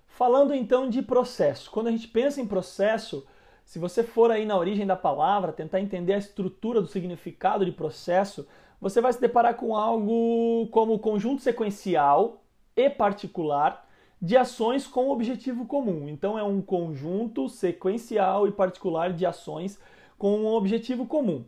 Falando 0.05 0.53
então 0.53 0.89
de 0.89 1.01
processo. 1.01 1.71
Quando 1.71 1.87
a 1.87 1.91
gente 1.91 2.09
pensa 2.09 2.41
em 2.41 2.47
processo, 2.47 3.25
se 3.73 3.79
você 3.79 4.03
for 4.03 4.29
aí 4.29 4.45
na 4.45 4.55
origem 4.55 4.85
da 4.85 4.95
palavra, 4.95 5.51
tentar 5.51 5.81
entender 5.81 6.13
a 6.13 6.19
estrutura 6.19 6.79
do 6.79 6.85
significado 6.85 7.65
de 7.65 7.71
processo, 7.71 8.47
você 8.79 9.01
vai 9.01 9.11
se 9.11 9.19
deparar 9.19 9.55
com 9.55 9.75
algo 9.75 10.67
como 10.67 10.99
conjunto 10.99 11.41
sequencial 11.41 12.43
e 12.75 12.87
particular 12.87 13.89
de 14.21 14.37
ações 14.37 14.85
com 14.85 15.09
objetivo 15.09 15.65
comum. 15.65 16.07
Então 16.07 16.37
é 16.37 16.43
um 16.43 16.61
conjunto 16.61 17.49
sequencial 17.49 18.47
e 18.47 18.51
particular 18.51 19.11
de 19.11 19.25
ações 19.25 19.79
com 20.19 20.41
um 20.41 20.53
objetivo 20.53 21.07
comum. 21.07 21.43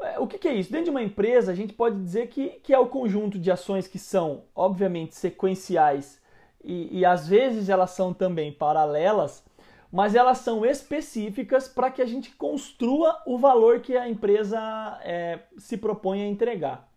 É, 0.00 0.20
o 0.20 0.28
que, 0.28 0.46
é 0.46 0.54
isso? 0.54 0.70
Dentro 0.70 0.84
de 0.84 0.90
uma 0.92 1.02
empresa, 1.02 1.50
a 1.50 1.56
gente 1.56 1.72
pode 1.72 2.00
dizer 2.00 2.28
que, 2.28 2.50
que 2.62 2.72
é 2.72 2.78
o 2.78 2.86
conjunto 2.86 3.36
de 3.36 3.50
ações 3.50 3.88
que 3.88 3.98
são, 3.98 4.44
obviamente, 4.54 5.16
sequenciais 5.16 6.20
e, 6.62 7.00
e 7.00 7.04
às 7.04 7.26
vezes 7.26 7.68
elas 7.68 7.90
são 7.90 8.14
também 8.14 8.52
paralelas, 8.52 9.44
mas 9.90 10.14
elas 10.14 10.38
são 10.38 10.64
específicas 10.64 11.66
para 11.66 11.90
que 11.90 12.02
a 12.02 12.06
gente 12.06 12.30
construa 12.32 13.22
o 13.26 13.38
valor 13.38 13.80
que 13.80 13.96
a 13.96 14.08
empresa 14.08 14.58
é, 15.02 15.40
se 15.56 15.76
propõe 15.76 16.22
a 16.22 16.26
entregar. 16.26 16.88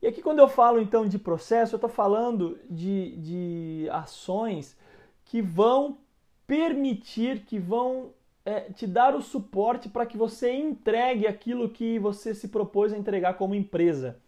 E 0.00 0.06
aqui, 0.06 0.22
quando 0.22 0.38
eu 0.38 0.48
falo 0.48 0.80
então 0.80 1.06
de 1.06 1.18
processo, 1.18 1.74
eu 1.74 1.78
estou 1.78 1.90
falando 1.90 2.58
de, 2.68 3.16
de 3.16 3.88
ações 3.90 4.76
que 5.24 5.42
vão 5.42 5.98
permitir, 6.46 7.44
que 7.44 7.58
vão 7.58 8.12
é, 8.44 8.60
te 8.72 8.86
dar 8.86 9.14
o 9.14 9.22
suporte 9.22 9.88
para 9.88 10.06
que 10.06 10.16
você 10.16 10.52
entregue 10.52 11.26
aquilo 11.26 11.68
que 11.68 11.98
você 11.98 12.34
se 12.34 12.48
propôs 12.48 12.92
a 12.92 12.98
entregar 12.98 13.34
como 13.34 13.54
empresa. 13.54 14.20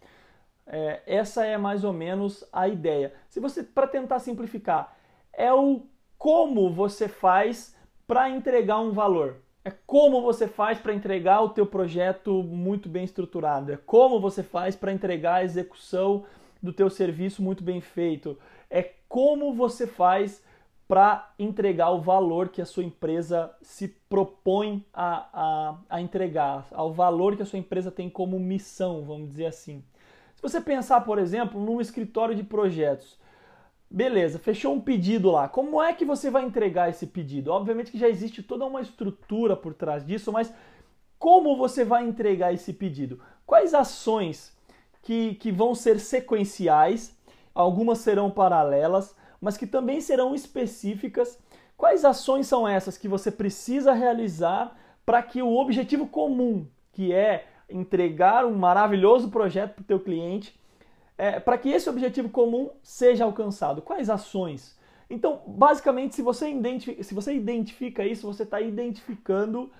É, 0.66 1.02
essa 1.06 1.44
é 1.44 1.56
mais 1.56 1.82
ou 1.84 1.92
menos 1.92 2.44
a 2.52 2.68
ideia. 2.68 3.14
Se 3.28 3.40
você, 3.40 3.62
para 3.62 3.86
tentar 3.88 4.18
simplificar, 4.18 4.96
é 5.32 5.52
o 5.52 5.86
como 6.18 6.70
você 6.70 7.08
faz 7.08 7.74
para 8.10 8.28
entregar 8.28 8.80
um 8.80 8.90
valor. 8.90 9.36
É 9.64 9.70
como 9.86 10.20
você 10.20 10.48
faz 10.48 10.80
para 10.80 10.92
entregar 10.92 11.42
o 11.42 11.50
teu 11.50 11.64
projeto 11.64 12.42
muito 12.42 12.88
bem 12.88 13.04
estruturado. 13.04 13.72
É 13.72 13.76
como 13.76 14.18
você 14.20 14.42
faz 14.42 14.74
para 14.74 14.92
entregar 14.92 15.34
a 15.34 15.44
execução 15.44 16.24
do 16.60 16.72
teu 16.72 16.90
serviço 16.90 17.40
muito 17.40 17.62
bem 17.62 17.80
feito. 17.80 18.36
É 18.68 18.94
como 19.08 19.54
você 19.54 19.86
faz 19.86 20.42
para 20.88 21.32
entregar 21.38 21.90
o 21.90 22.00
valor 22.00 22.48
que 22.48 22.60
a 22.60 22.66
sua 22.66 22.82
empresa 22.82 23.54
se 23.62 23.86
propõe 24.08 24.84
a, 24.92 25.28
a, 25.32 25.78
a 25.88 26.00
entregar, 26.00 26.66
ao 26.72 26.92
valor 26.92 27.36
que 27.36 27.42
a 27.42 27.46
sua 27.46 27.60
empresa 27.60 27.92
tem 27.92 28.10
como 28.10 28.40
missão, 28.40 29.04
vamos 29.04 29.28
dizer 29.28 29.46
assim. 29.46 29.84
Se 30.34 30.42
você 30.42 30.60
pensar, 30.60 31.02
por 31.02 31.20
exemplo, 31.20 31.64
num 31.64 31.80
escritório 31.80 32.34
de 32.34 32.42
projetos, 32.42 33.19
Beleza, 33.92 34.38
fechou 34.38 34.72
um 34.72 34.80
pedido 34.80 35.32
lá. 35.32 35.48
Como 35.48 35.82
é 35.82 35.92
que 35.92 36.04
você 36.04 36.30
vai 36.30 36.44
entregar 36.44 36.88
esse 36.88 37.08
pedido? 37.08 37.50
Obviamente 37.50 37.90
que 37.90 37.98
já 37.98 38.08
existe 38.08 38.40
toda 38.40 38.64
uma 38.64 38.80
estrutura 38.80 39.56
por 39.56 39.74
trás 39.74 40.06
disso, 40.06 40.30
mas 40.30 40.54
como 41.18 41.56
você 41.56 41.84
vai 41.84 42.06
entregar 42.06 42.54
esse 42.54 42.72
pedido? 42.72 43.20
Quais 43.44 43.74
ações 43.74 44.56
que, 45.02 45.34
que 45.34 45.50
vão 45.50 45.74
ser 45.74 45.98
sequenciais, 45.98 47.18
algumas 47.52 47.98
serão 47.98 48.30
paralelas, 48.30 49.16
mas 49.40 49.56
que 49.56 49.66
também 49.66 50.00
serão 50.00 50.36
específicas? 50.36 51.36
Quais 51.76 52.04
ações 52.04 52.46
são 52.46 52.68
essas 52.68 52.96
que 52.96 53.08
você 53.08 53.28
precisa 53.28 53.92
realizar 53.92 54.76
para 55.04 55.20
que 55.20 55.42
o 55.42 55.56
objetivo 55.56 56.06
comum, 56.06 56.64
que 56.92 57.12
é 57.12 57.48
entregar 57.68 58.46
um 58.46 58.54
maravilhoso 58.54 59.30
projeto 59.30 59.74
para 59.74 59.82
o 59.82 59.86
teu 59.86 59.98
cliente, 59.98 60.59
é, 61.20 61.38
para 61.38 61.58
que 61.58 61.68
esse 61.68 61.90
objetivo 61.90 62.30
comum 62.30 62.70
seja 62.82 63.24
alcançado? 63.24 63.82
Quais 63.82 64.08
ações? 64.08 64.74
Então, 65.10 65.42
basicamente, 65.46 66.14
se 66.14 66.22
você 66.22 66.48
identifica, 66.48 67.02
se 67.02 67.12
você 67.12 67.34
identifica 67.34 68.06
isso, 68.06 68.26
você 68.26 68.42
está 68.42 68.58
identificando 68.58 69.70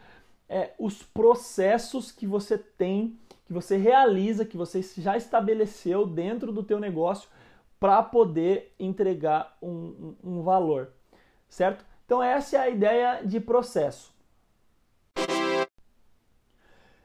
é, 0.47 0.73
os 0.79 1.03
processos 1.03 2.13
que 2.13 2.27
você 2.27 2.59
tem, 2.59 3.19
que 3.47 3.55
você 3.55 3.79
realiza, 3.79 4.45
que 4.45 4.55
você 4.55 4.83
já 4.99 5.17
estabeleceu 5.17 6.07
dentro 6.07 6.53
do 6.53 6.63
teu 6.63 6.79
negócio 6.79 7.31
para 7.79 8.03
poder 8.03 8.75
entregar 8.79 9.57
um, 9.63 9.69
um, 9.69 10.17
um 10.23 10.43
valor, 10.43 10.93
certo? 11.49 11.87
Então 12.05 12.23
essa 12.23 12.57
é 12.57 12.61
a 12.61 12.69
ideia 12.69 13.23
de 13.25 13.41
processo. 13.41 14.13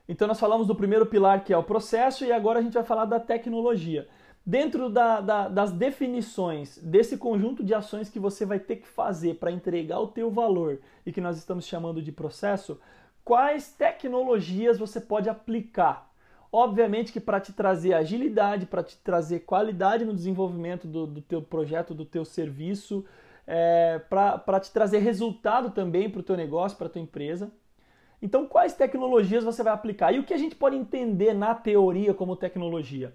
Então 0.10 0.28
nós 0.28 0.42
falamos 0.42 0.68
do 0.68 0.76
primeiro 0.76 1.06
pilar 1.06 1.46
que 1.46 1.54
é 1.54 1.58
o 1.58 1.64
processo 1.64 2.26
e 2.26 2.34
agora 2.34 2.60
a 2.60 2.62
gente 2.62 2.74
vai 2.74 2.84
falar 2.84 3.06
da 3.06 3.20
tecnologia. 3.20 4.10
Dentro 4.46 4.92
da, 4.92 5.22
da, 5.22 5.48
das 5.48 5.72
definições 5.72 6.78
desse 6.78 7.18
conjunto 7.18 7.64
de 7.64 7.74
ações 7.74 8.10
que 8.10 8.20
você 8.20 8.46
vai 8.46 8.60
ter 8.60 8.76
que 8.76 8.88
fazer 8.88 9.36
para 9.36 9.52
entregar 9.52 10.00
o 10.00 10.08
teu 10.08 10.30
valor 10.30 10.80
e 11.04 11.12
que 11.12 11.20
nós 11.20 11.36
estamos 11.38 11.66
chamando 11.66 12.00
de 12.00 12.12
processo, 12.12 12.80
quais 13.24 13.74
tecnologias 13.74 14.78
você 14.78 15.02
pode 15.02 15.28
aplicar? 15.28 16.14
Obviamente 16.52 17.12
que 17.12 17.20
para 17.20 17.40
te 17.40 17.54
trazer 17.54 17.94
agilidade, 17.94 18.68
para 18.68 18.84
te 18.84 18.96
trazer 18.98 19.40
qualidade 19.40 20.06
no 20.06 20.14
desenvolvimento 20.14 20.88
do, 20.88 21.08
do 21.08 21.22
teu 21.22 21.42
projeto, 21.42 21.96
do 21.96 22.06
teu 22.06 22.24
serviço, 22.24 23.04
é, 23.48 24.00
para 24.08 24.60
te 24.60 24.72
trazer 24.72 25.00
resultado 25.00 25.72
também 25.72 26.08
para 26.08 26.20
o 26.20 26.24
teu 26.24 26.38
negócio, 26.38 26.78
para 26.78 26.86
a 26.86 26.90
tua 26.90 27.02
empresa. 27.02 27.52
Então, 28.22 28.48
quais 28.48 28.74
tecnologias 28.74 29.44
você 29.44 29.64
vai 29.64 29.74
aplicar? 29.74 30.14
E 30.14 30.20
o 30.20 30.24
que 30.24 30.34
a 30.34 30.38
gente 30.38 30.56
pode 30.56 30.76
entender 30.76 31.34
na 31.34 31.54
teoria 31.54 32.14
como 32.14 32.36
tecnologia? 32.36 33.14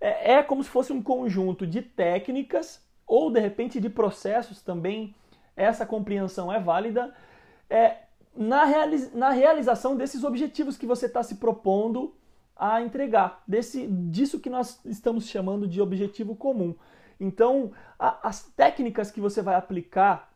É, 0.00 0.34
é 0.34 0.42
como 0.42 0.62
se 0.62 0.70
fosse 0.70 0.92
um 0.92 1.02
conjunto 1.02 1.66
de 1.66 1.82
técnicas 1.82 2.82
ou, 3.06 3.30
de 3.30 3.40
repente, 3.40 3.80
de 3.80 3.88
processos 3.88 4.62
também. 4.62 5.14
Essa 5.56 5.86
compreensão 5.86 6.52
é 6.52 6.60
válida. 6.60 7.14
É, 7.68 7.96
na, 8.36 8.64
realiz 8.64 9.12
na 9.12 9.30
realização 9.30 9.96
desses 9.96 10.22
objetivos 10.22 10.76
que 10.76 10.86
você 10.86 11.06
está 11.06 11.22
se 11.22 11.36
propondo 11.36 12.14
a 12.54 12.82
entregar, 12.82 13.42
desse, 13.46 13.86
disso 13.86 14.40
que 14.40 14.50
nós 14.50 14.84
estamos 14.84 15.28
chamando 15.28 15.66
de 15.66 15.80
objetivo 15.80 16.34
comum. 16.34 16.74
Então, 17.20 17.72
a, 17.98 18.28
as 18.28 18.44
técnicas 18.50 19.10
que 19.10 19.20
você 19.20 19.40
vai 19.40 19.54
aplicar, 19.54 20.32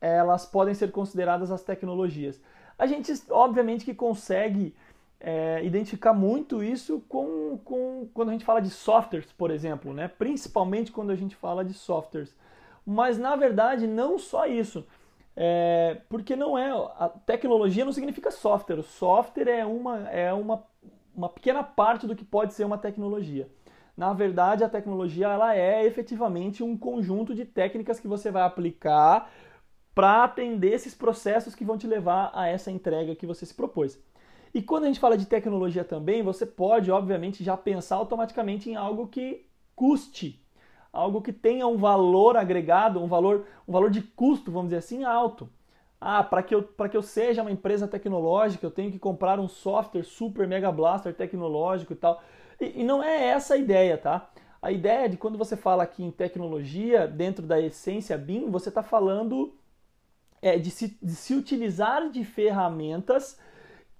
elas 0.00 0.44
podem 0.44 0.74
ser 0.74 0.90
consideradas 0.90 1.50
as 1.50 1.62
tecnologias. 1.62 2.40
A 2.78 2.86
gente, 2.86 3.12
obviamente, 3.30 3.84
que 3.84 3.94
consegue 3.94 4.74
é, 5.24 5.64
identificar 5.64 6.12
muito 6.12 6.64
isso 6.64 7.00
com, 7.08 7.56
com, 7.64 8.08
quando 8.12 8.30
a 8.30 8.32
gente 8.32 8.44
fala 8.44 8.60
de 8.60 8.70
softwares, 8.70 9.30
por 9.32 9.52
exemplo, 9.52 9.94
né? 9.94 10.08
principalmente 10.08 10.90
quando 10.90 11.10
a 11.10 11.14
gente 11.14 11.36
fala 11.36 11.64
de 11.64 11.72
softwares. 11.72 12.34
Mas, 12.84 13.16
na 13.16 13.36
verdade, 13.36 13.86
não 13.86 14.18
só 14.18 14.46
isso. 14.46 14.84
É, 15.36 15.98
porque 16.08 16.34
não 16.34 16.58
é. 16.58 16.70
A 16.98 17.08
tecnologia 17.08 17.84
não 17.84 17.92
significa 17.92 18.32
software. 18.32 18.80
O 18.80 18.82
software 18.82 19.48
é 19.48 19.64
uma, 19.64 20.10
é 20.10 20.32
uma, 20.32 20.64
uma 21.14 21.28
pequena 21.28 21.62
parte 21.62 22.04
do 22.04 22.16
que 22.16 22.24
pode 22.24 22.52
ser 22.52 22.64
uma 22.64 22.76
tecnologia. 22.76 23.48
Na 23.96 24.12
verdade, 24.12 24.64
a 24.64 24.68
tecnologia 24.68 25.28
ela 25.28 25.54
é 25.54 25.86
efetivamente 25.86 26.64
um 26.64 26.76
conjunto 26.76 27.32
de 27.32 27.44
técnicas 27.44 28.00
que 28.00 28.08
você 28.08 28.32
vai 28.32 28.42
aplicar 28.42 29.30
para 29.94 30.24
atender 30.24 30.72
esses 30.72 30.94
processos 30.94 31.54
que 31.54 31.64
vão 31.64 31.78
te 31.78 31.86
levar 31.86 32.32
a 32.34 32.48
essa 32.48 32.72
entrega 32.72 33.14
que 33.14 33.26
você 33.26 33.46
se 33.46 33.54
propôs. 33.54 34.00
E 34.54 34.60
quando 34.60 34.84
a 34.84 34.86
gente 34.86 35.00
fala 35.00 35.16
de 35.16 35.26
tecnologia 35.26 35.84
também, 35.84 36.22
você 36.22 36.44
pode, 36.44 36.90
obviamente, 36.90 37.42
já 37.42 37.56
pensar 37.56 37.96
automaticamente 37.96 38.68
em 38.68 38.76
algo 38.76 39.06
que 39.06 39.46
custe, 39.74 40.42
algo 40.92 41.22
que 41.22 41.32
tenha 41.32 41.66
um 41.66 41.78
valor 41.78 42.36
agregado, 42.36 43.02
um 43.02 43.06
valor, 43.06 43.46
um 43.66 43.72
valor 43.72 43.90
de 43.90 44.02
custo, 44.02 44.52
vamos 44.52 44.68
dizer 44.68 44.78
assim, 44.78 45.04
alto. 45.04 45.48
Ah, 45.98 46.22
para 46.22 46.42
que, 46.42 46.54
eu, 46.54 46.62
que 46.62 46.96
eu 46.96 47.02
seja 47.02 47.42
uma 47.42 47.50
empresa 47.50 47.88
tecnológica, 47.88 48.66
eu 48.66 48.70
tenho 48.70 48.90
que 48.90 48.98
comprar 48.98 49.38
um 49.38 49.48
software 49.48 50.02
super 50.02 50.46
mega 50.46 50.70
blaster 50.70 51.14
tecnológico 51.14 51.92
e 51.92 51.96
tal. 51.96 52.22
E, 52.60 52.80
e 52.80 52.84
não 52.84 53.02
é 53.02 53.28
essa 53.28 53.54
a 53.54 53.56
ideia, 53.56 53.96
tá? 53.96 54.28
A 54.60 54.70
ideia 54.70 55.08
de 55.08 55.16
quando 55.16 55.38
você 55.38 55.56
fala 55.56 55.82
aqui 55.82 56.04
em 56.04 56.10
tecnologia, 56.10 57.06
dentro 57.06 57.46
da 57.46 57.60
essência 57.60 58.18
BIM, 58.18 58.50
você 58.50 58.68
está 58.68 58.82
falando 58.82 59.54
é, 60.42 60.58
de, 60.58 60.70
se, 60.70 60.98
de 61.00 61.14
se 61.14 61.34
utilizar 61.34 62.10
de 62.10 62.24
ferramentas 62.24 63.38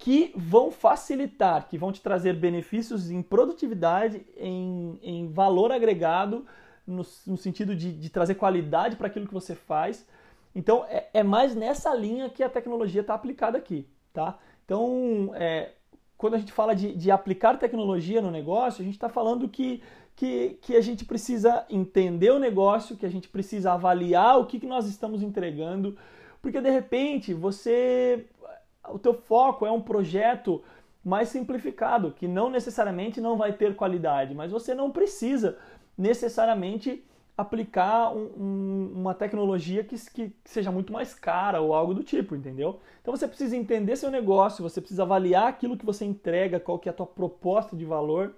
que 0.02 0.32
vão 0.34 0.72
facilitar, 0.72 1.68
que 1.68 1.78
vão 1.78 1.92
te 1.92 2.00
trazer 2.00 2.34
benefícios 2.34 3.08
em 3.08 3.22
produtividade, 3.22 4.26
em, 4.36 4.98
em 5.00 5.28
valor 5.28 5.70
agregado, 5.70 6.44
no, 6.84 7.06
no 7.24 7.36
sentido 7.36 7.76
de, 7.76 7.92
de, 7.92 8.10
trazer 8.10 8.34
qualidade 8.34 8.96
para 8.96 9.06
aquilo 9.06 9.28
que 9.28 9.32
você 9.32 9.54
faz. 9.54 10.04
Então, 10.56 10.84
é, 10.88 11.06
é, 11.14 11.22
mais 11.22 11.54
nessa 11.54 11.94
linha 11.94 12.28
que 12.28 12.42
a 12.42 12.48
tecnologia 12.48 13.02
está 13.02 13.14
aplicada 13.14 13.56
aqui, 13.56 13.86
tá? 14.12 14.36
Então, 14.64 15.30
é, 15.34 15.70
quando 16.18 16.34
a 16.34 16.38
gente 16.38 16.52
fala 16.52 16.74
de, 16.74 16.96
de, 16.96 17.08
aplicar 17.12 17.56
tecnologia 17.56 18.20
no 18.20 18.32
negócio, 18.32 18.82
a 18.82 18.84
gente 18.84 18.94
está 18.94 19.08
falando 19.08 19.48
que, 19.48 19.80
que, 20.16 20.58
que 20.62 20.74
a 20.74 20.80
gente 20.80 21.04
precisa 21.04 21.64
entender 21.70 22.32
o 22.32 22.40
negócio, 22.40 22.96
que 22.96 23.06
a 23.06 23.10
gente 23.10 23.28
precisa 23.28 23.74
avaliar 23.74 24.40
o 24.40 24.46
que, 24.46 24.58
que 24.58 24.66
nós 24.66 24.88
estamos 24.88 25.22
entregando, 25.22 25.96
porque 26.40 26.60
de 26.60 26.70
repente 26.70 27.32
você 27.32 28.26
o 28.88 28.98
teu 28.98 29.14
foco 29.14 29.64
é 29.66 29.70
um 29.70 29.80
projeto 29.80 30.62
mais 31.04 31.28
simplificado, 31.28 32.12
que 32.12 32.28
não 32.28 32.48
necessariamente 32.48 33.20
não 33.20 33.36
vai 33.36 33.52
ter 33.52 33.74
qualidade, 33.74 34.34
mas 34.34 34.52
você 34.52 34.74
não 34.74 34.90
precisa 34.90 35.58
necessariamente 35.98 37.04
aplicar 37.36 38.14
um, 38.14 38.30
um, 38.36 38.92
uma 38.94 39.14
tecnologia 39.14 39.82
que, 39.82 39.96
que, 40.10 40.36
seja 40.44 40.70
muito 40.70 40.92
mais 40.92 41.14
cara 41.14 41.60
ou 41.60 41.74
algo 41.74 41.94
do 41.94 42.04
tipo, 42.04 42.36
entendeu? 42.36 42.80
Então 43.00 43.16
você 43.16 43.26
precisa 43.26 43.56
entender 43.56 43.96
seu 43.96 44.10
negócio, 44.10 44.62
você 44.62 44.80
precisa 44.80 45.02
avaliar 45.02 45.48
aquilo 45.48 45.76
que 45.76 45.86
você 45.86 46.04
entrega, 46.04 46.60
qual 46.60 46.78
que 46.78 46.88
é 46.88 46.92
a 46.92 46.94
tua 46.94 47.06
proposta 47.06 47.74
de 47.74 47.84
valor, 47.84 48.34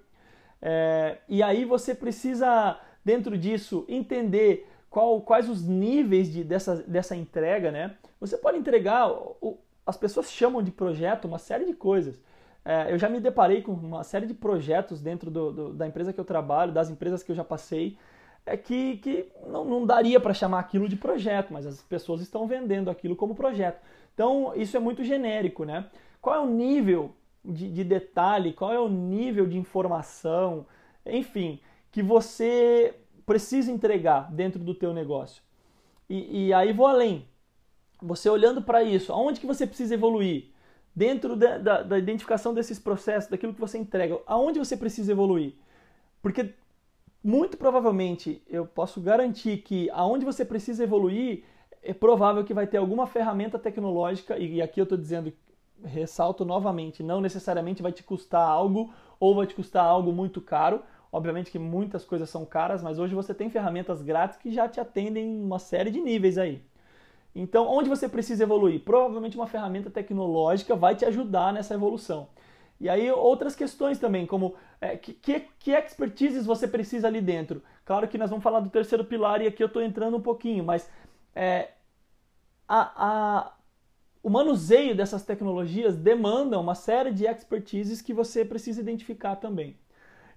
é, 0.61 1.17
e 1.27 1.43
aí 1.43 1.65
você 1.65 1.93
precisa, 1.93 2.79
dentro 3.03 3.37
disso, 3.37 3.85
entender 3.87 4.67
qual, 4.89 5.21
quais 5.21 5.49
os 5.49 5.63
níveis 5.63 6.31
de, 6.31 6.43
dessa, 6.43 6.77
dessa 6.77 7.15
entrega, 7.15 7.71
né? 7.71 7.95
Você 8.19 8.37
pode 8.37 8.57
entregar, 8.57 9.11
as 9.85 9.97
pessoas 9.97 10.31
chamam 10.31 10.63
de 10.63 10.71
projeto 10.71 11.25
uma 11.25 11.37
série 11.37 11.65
de 11.65 11.73
coisas. 11.73 12.19
É, 12.63 12.91
eu 12.91 12.97
já 12.97 13.07
me 13.07 13.19
deparei 13.19 13.61
com 13.61 13.71
uma 13.71 14.03
série 14.03 14.25
de 14.25 14.33
projetos 14.33 15.01
dentro 15.01 15.29
do, 15.29 15.51
do, 15.51 15.73
da 15.73 15.85
empresa 15.85 16.11
que 16.11 16.19
eu 16.19 16.25
trabalho, 16.25 16.71
das 16.71 16.89
empresas 16.89 17.21
que 17.21 17.31
eu 17.31 17.35
já 17.35 17.43
passei, 17.43 17.97
é 18.45 18.57
que, 18.57 18.97
que 18.97 19.27
não, 19.47 19.63
não 19.65 19.85
daria 19.85 20.19
para 20.19 20.33
chamar 20.33 20.59
aquilo 20.59 20.89
de 20.89 20.95
projeto, 20.95 21.53
mas 21.53 21.65
as 21.65 21.81
pessoas 21.81 22.21
estão 22.21 22.47
vendendo 22.47 22.89
aquilo 22.89 23.15
como 23.15 23.35
projeto. 23.35 23.79
Então, 24.13 24.53
isso 24.55 24.75
é 24.75 24.79
muito 24.79 25.03
genérico, 25.03 25.63
né? 25.63 25.87
Qual 26.21 26.35
é 26.35 26.39
o 26.39 26.47
nível 26.47 27.13
de, 27.43 27.69
de 27.69 27.83
detalhe, 27.83 28.53
qual 28.53 28.73
é 28.73 28.79
o 28.79 28.89
nível 28.89 29.45
de 29.45 29.57
informação, 29.57 30.65
enfim, 31.05 31.59
que 31.91 32.01
você 32.01 32.95
precisa 33.25 33.71
entregar 33.71 34.31
dentro 34.31 34.63
do 34.63 34.73
teu 34.73 34.93
negócio. 34.93 35.41
E, 36.09 36.47
e 36.47 36.53
aí 36.53 36.73
vou 36.73 36.87
além. 36.87 37.27
Você 38.05 38.29
olhando 38.29 38.61
para 38.61 38.83
isso, 38.83 39.11
aonde 39.11 39.39
que 39.39 39.47
você 39.47 39.65
precisa 39.65 39.93
evoluir? 39.93 40.45
Dentro 40.95 41.35
da, 41.35 41.57
da, 41.57 41.81
da, 41.81 41.99
identificação 41.99 42.53
desses 42.53 42.79
processos, 42.79 43.29
daquilo 43.29 43.53
que 43.53 43.59
você 43.59 43.77
entrega, 43.77 44.19
aonde 44.25 44.59
você 44.59 44.77
precisa 44.77 45.11
evoluir? 45.11 45.53
Porque 46.21 46.53
muito 47.23 47.57
provavelmente 47.57 48.41
eu 48.47 48.65
posso 48.65 49.01
garantir 49.01 49.57
que 49.57 49.89
aonde 49.89 50.23
você 50.23 50.45
precisa 50.45 50.83
evoluir 50.83 51.43
é 51.83 51.93
provável 51.93 52.43
que 52.43 52.53
vai 52.53 52.65
ter 52.65 52.77
alguma 52.77 53.05
ferramenta 53.05 53.59
tecnológica, 53.59 54.37
e 54.37 54.61
aqui 54.61 54.79
eu 54.79 54.83
estou 54.83 54.97
dizendo, 54.97 55.33
ressalto 55.83 56.45
novamente, 56.45 57.03
não 57.03 57.19
necessariamente 57.19 57.83
vai 57.83 57.91
te 57.91 58.03
custar 58.03 58.47
algo 58.47 58.93
ou 59.19 59.35
vai 59.35 59.45
te 59.45 59.53
custar 59.53 59.85
algo 59.85 60.11
muito 60.11 60.41
caro, 60.41 60.81
Obviamente 61.15 61.49
que 61.49 61.57
muitas 61.57 62.03
coisas 62.03 62.29
são 62.29 62.43
caras, 62.43 62.83
mas 62.83 62.99
hoje 62.99 63.15
você 63.15 63.33
tem 63.33 63.49
ferramentas 63.49 64.01
grátis 64.01 64.37
que 64.37 64.51
já 64.51 64.67
te 64.67 64.81
atendem 64.81 65.23
em 65.23 65.45
uma 65.45 65.59
série 65.59 65.89
de 65.89 66.01
níveis 66.01 66.37
aí. 66.37 66.61
Então, 67.35 67.67
onde 67.67 67.89
você 67.89 68.07
precisa 68.07 68.43
evoluir? 68.43 68.79
Provavelmente 68.81 69.35
uma 69.35 69.45
ferramenta 69.45 69.89
tecnológica 69.89 70.75
vai 70.75 70.95
te 70.95 71.03
ajudar 71.03 71.51
nessa 71.51 71.73
evolução. 71.73 72.29
E 72.79 72.87
aí 72.89 73.11
outras 73.11 73.55
questões 73.55 73.99
também, 73.99 74.25
como 74.25 74.55
é, 74.79 74.95
que, 74.95 75.13
que 75.59 75.71
expertises 75.71 76.45
você 76.45 76.67
precisa 76.67 77.07
ali 77.07 77.19
dentro? 77.21 77.61
Claro 77.83 78.07
que 78.07 78.17
nós 78.17 78.29
vamos 78.29 78.43
falar 78.43 78.61
do 78.61 78.69
terceiro 78.69 79.03
pilar 79.03 79.41
e 79.41 79.47
aqui 79.47 79.61
eu 79.61 79.67
estou 79.67 79.81
entrando 79.81 80.17
um 80.17 80.21
pouquinho, 80.21 80.63
mas 80.63 80.89
é, 81.35 81.69
a, 82.67 82.91
a, 83.07 83.53
o 84.23 84.29
manuseio 84.29 84.95
dessas 84.95 85.23
tecnologias 85.23 85.95
demanda 85.95 86.59
uma 86.59 86.75
série 86.75 87.11
de 87.11 87.25
expertises 87.25 88.01
que 88.01 88.13
você 88.13 88.43
precisa 88.43 88.81
identificar 88.81 89.35
também. 89.35 89.77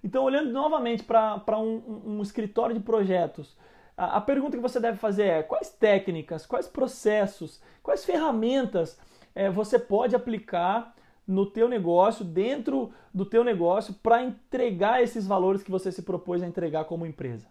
Então, 0.03 0.23
olhando 0.23 0.51
novamente 0.51 1.03
para 1.03 1.59
um, 1.59 2.03
um, 2.05 2.21
escritório 2.21 2.73
de 2.73 2.81
projetos, 2.81 3.57
a, 3.99 4.21
pergunta 4.21 4.55
que 4.55 4.63
você 4.63 4.79
deve 4.79 4.97
fazer 4.97 5.23
é 5.23 5.43
quais 5.43 5.69
técnicas, 5.69 6.45
quais 6.45 6.67
processos, 6.67 7.61
quais 7.83 8.05
ferramentas 8.05 8.97
é, 9.35 9.49
você 9.49 9.77
pode 9.77 10.15
aplicar 10.15 10.95
no 11.27 11.45
teu 11.45 11.67
negócio, 11.67 12.25
dentro 12.25 12.91
do 13.13 13.25
teu 13.25 13.43
negócio, 13.43 13.93
para 13.93 14.23
entregar 14.23 15.03
esses 15.03 15.27
valores 15.27 15.61
que 15.61 15.69
você 15.69 15.91
se 15.91 16.01
propôs 16.01 16.41
a 16.41 16.47
entregar 16.47 16.85
como 16.85 17.05
empresa. 17.05 17.47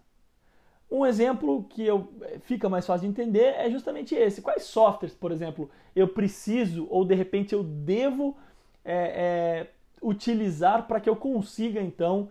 Um 0.91 1.05
exemplo 1.05 1.63
que 1.69 1.85
eu, 1.85 2.09
é, 2.23 2.39
fica 2.39 2.67
mais 2.67 2.85
fácil 2.85 3.07
de 3.07 3.11
entender 3.11 3.53
é 3.55 3.69
justamente 3.69 4.15
esse. 4.15 4.41
Quais 4.41 4.63
softwares, 4.63 5.15
por 5.15 5.31
exemplo, 5.31 5.69
eu 5.95 6.07
preciso 6.07 6.87
ou 6.89 7.05
de 7.05 7.13
repente 7.13 7.53
eu 7.53 7.63
devo 7.63 8.35
é, 8.83 8.95
é, 8.95 9.67
utilizar 10.01 10.87
para 10.87 10.99
que 10.99 11.09
eu 11.09 11.15
consiga 11.15 11.79
então 11.79 12.29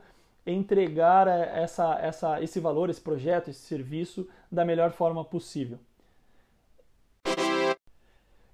entregar 0.52 1.28
eh, 1.28 1.62
essa, 1.62 1.98
essa, 2.00 2.42
esse 2.42 2.58
valor, 2.58 2.88
esse 2.90 3.00
projeto, 3.00 3.50
esse 3.50 3.60
serviço 3.60 4.28
da 4.50 4.64
melhor 4.64 4.92
forma 4.92 5.24
possível. 5.24 5.78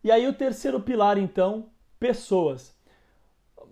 E 0.03 0.11
aí 0.11 0.27
o 0.27 0.35
terceiro 0.35 0.81
pilar 0.81 1.17
então, 1.17 1.71
pessoas. 1.99 2.77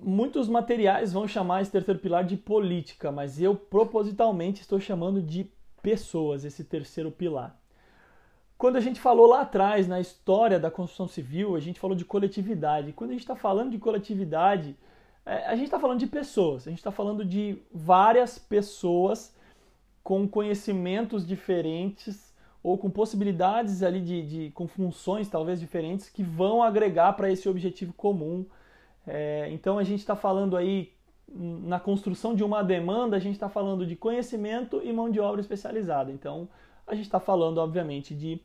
Muitos 0.00 0.48
materiais 0.48 1.12
vão 1.12 1.28
chamar 1.28 1.62
esse 1.62 1.70
terceiro 1.70 2.00
pilar 2.00 2.24
de 2.24 2.36
política, 2.36 3.12
mas 3.12 3.40
eu 3.40 3.54
propositalmente 3.54 4.62
estou 4.62 4.80
chamando 4.80 5.20
de 5.20 5.50
pessoas, 5.82 6.44
esse 6.44 6.64
terceiro 6.64 7.10
pilar. 7.10 7.60
Quando 8.56 8.76
a 8.76 8.80
gente 8.80 9.00
falou 9.00 9.26
lá 9.26 9.40
atrás, 9.40 9.88
na 9.88 10.00
história 10.00 10.58
da 10.58 10.70
construção 10.70 11.08
civil, 11.08 11.56
a 11.56 11.60
gente 11.60 11.80
falou 11.80 11.96
de 11.96 12.04
coletividade. 12.04 12.92
Quando 12.92 13.10
a 13.10 13.12
gente 13.12 13.22
está 13.22 13.34
falando 13.34 13.72
de 13.72 13.78
coletividade, 13.78 14.76
a 15.24 15.54
gente 15.54 15.66
está 15.66 15.78
falando 15.78 16.00
de 16.00 16.06
pessoas, 16.06 16.66
a 16.66 16.70
gente 16.70 16.78
está 16.80 16.90
falando 16.90 17.24
de 17.24 17.58
várias 17.72 18.38
pessoas 18.38 19.34
com 20.02 20.26
conhecimentos 20.28 21.26
diferentes 21.26 22.34
ou 22.62 22.76
com 22.78 22.90
possibilidades 22.90 23.82
ali 23.82 24.00
de, 24.00 24.22
de 24.22 24.50
com 24.52 24.66
funções 24.66 25.28
talvez 25.28 25.60
diferentes 25.60 26.08
que 26.08 26.22
vão 26.22 26.62
agregar 26.62 27.12
para 27.14 27.30
esse 27.30 27.48
objetivo 27.48 27.92
comum 27.92 28.44
É, 29.06 29.48
então 29.50 29.78
a 29.78 29.84
gente 29.84 30.00
está 30.00 30.14
falando 30.14 30.56
aí 30.56 30.92
na 31.34 31.80
construção 31.80 32.34
de 32.34 32.44
uma 32.44 32.62
demanda, 32.62 33.16
a 33.16 33.20
gente 33.20 33.34
está 33.34 33.48
falando 33.48 33.86
de 33.86 33.96
conhecimento 33.96 34.80
e 34.84 34.92
mão 34.92 35.10
de 35.10 35.18
obra 35.20 35.40
especializada. 35.40 36.12
Então 36.12 36.48
a 36.86 36.94
gente 36.94 37.06
está 37.06 37.20
falando, 37.20 37.58
obviamente, 37.58 38.14
de, 38.14 38.40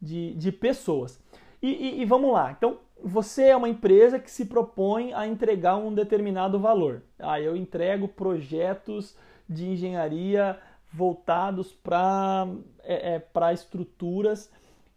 de, 0.00 0.34
de 0.34 0.52
pessoas. 0.52 1.20
E, 1.62 1.68
e, 1.68 2.00
e, 2.02 2.04
vamos 2.06 2.32
lá. 2.32 2.52
Então 2.52 2.78
você 3.02 3.44
é 3.44 3.56
uma 3.56 3.68
empresa 3.68 4.18
que 4.18 4.30
se 4.30 4.44
propõe 4.44 5.12
a 5.12 5.26
entregar 5.26 5.76
um 5.76 5.94
determinado 5.94 6.58
valor. 6.58 7.02
Ah, 7.18 7.40
eu 7.40 7.56
entrego 7.56 8.08
projetos 8.08 9.16
de 9.48 9.66
engenharia 9.66 10.58
voltados 10.92 11.72
para 11.72 12.48
é, 12.82 13.16
é, 13.16 13.52
estruturas 13.52 14.50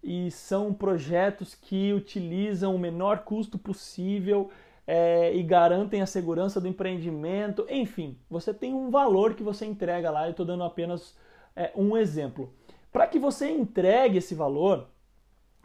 e 0.04 0.30
são 0.32 0.74
projetos 0.74 1.56
que 1.56 1.94
utilizam 1.94 2.76
o 2.76 2.80
menor 2.80 3.20
custo 3.20 3.58
possível 3.58 4.50
é, 4.86 5.34
e 5.34 5.42
garantem 5.42 6.02
a 6.02 6.06
segurança 6.06 6.60
do 6.60 6.68
empreendimento. 6.68 7.66
Enfim, 7.70 8.18
você 8.30 8.54
tem 8.54 8.74
um 8.74 8.89
valor 8.89 9.34
que 9.34 9.44
você 9.44 9.66
entrega 9.66 10.12
lá. 10.12 10.26
Eu 10.26 10.32
estou 10.32 10.46
dando 10.46 10.63
apenas 10.63 11.16
é, 11.56 11.72
um 11.76 11.96
exemplo. 11.96 12.54
Para 12.92 13.08
que 13.08 13.18
você 13.18 13.50
entregue 13.50 14.18
esse 14.18 14.36
valor, 14.36 14.88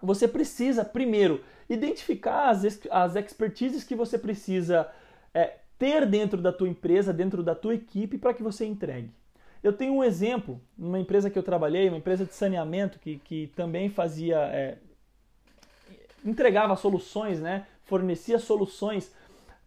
você 0.01 0.29
precisa 0.29 0.85
primeiro 0.85 1.43
identificar 1.69 2.49
as, 2.49 2.65
as 2.91 3.17
expertises 3.17 3.85
que 3.85 3.95
você 3.95 4.19
precisa 4.19 4.89
é, 5.35 5.59
ter 5.79 6.07
dentro 6.07 6.41
da 6.41 6.53
tua 6.53 6.69
empresa, 6.69 7.13
dentro 7.13 7.43
da 7.43 7.55
tua 7.55 7.75
equipe, 7.75 8.19
para 8.19 8.35
que 8.35 8.43
você 8.43 8.65
entregue. 8.65 9.11
Eu 9.63 9.73
tenho 9.73 9.95
um 9.95 10.05
exemplo, 10.05 10.61
numa 10.77 10.99
empresa 10.99 11.29
que 11.29 11.39
eu 11.39 11.43
trabalhei, 11.43 11.89
uma 11.89 11.99
empresa 11.99 12.25
de 12.25 12.33
saneamento 12.33 12.99
que, 12.99 13.19
que 13.19 13.49
também 13.57 13.89
fazia, 13.89 14.39
é, 14.39 14.79
entregava 16.25 16.77
soluções, 16.77 17.41
né, 17.41 17.67
fornecia 17.85 18.39
soluções 18.39 19.13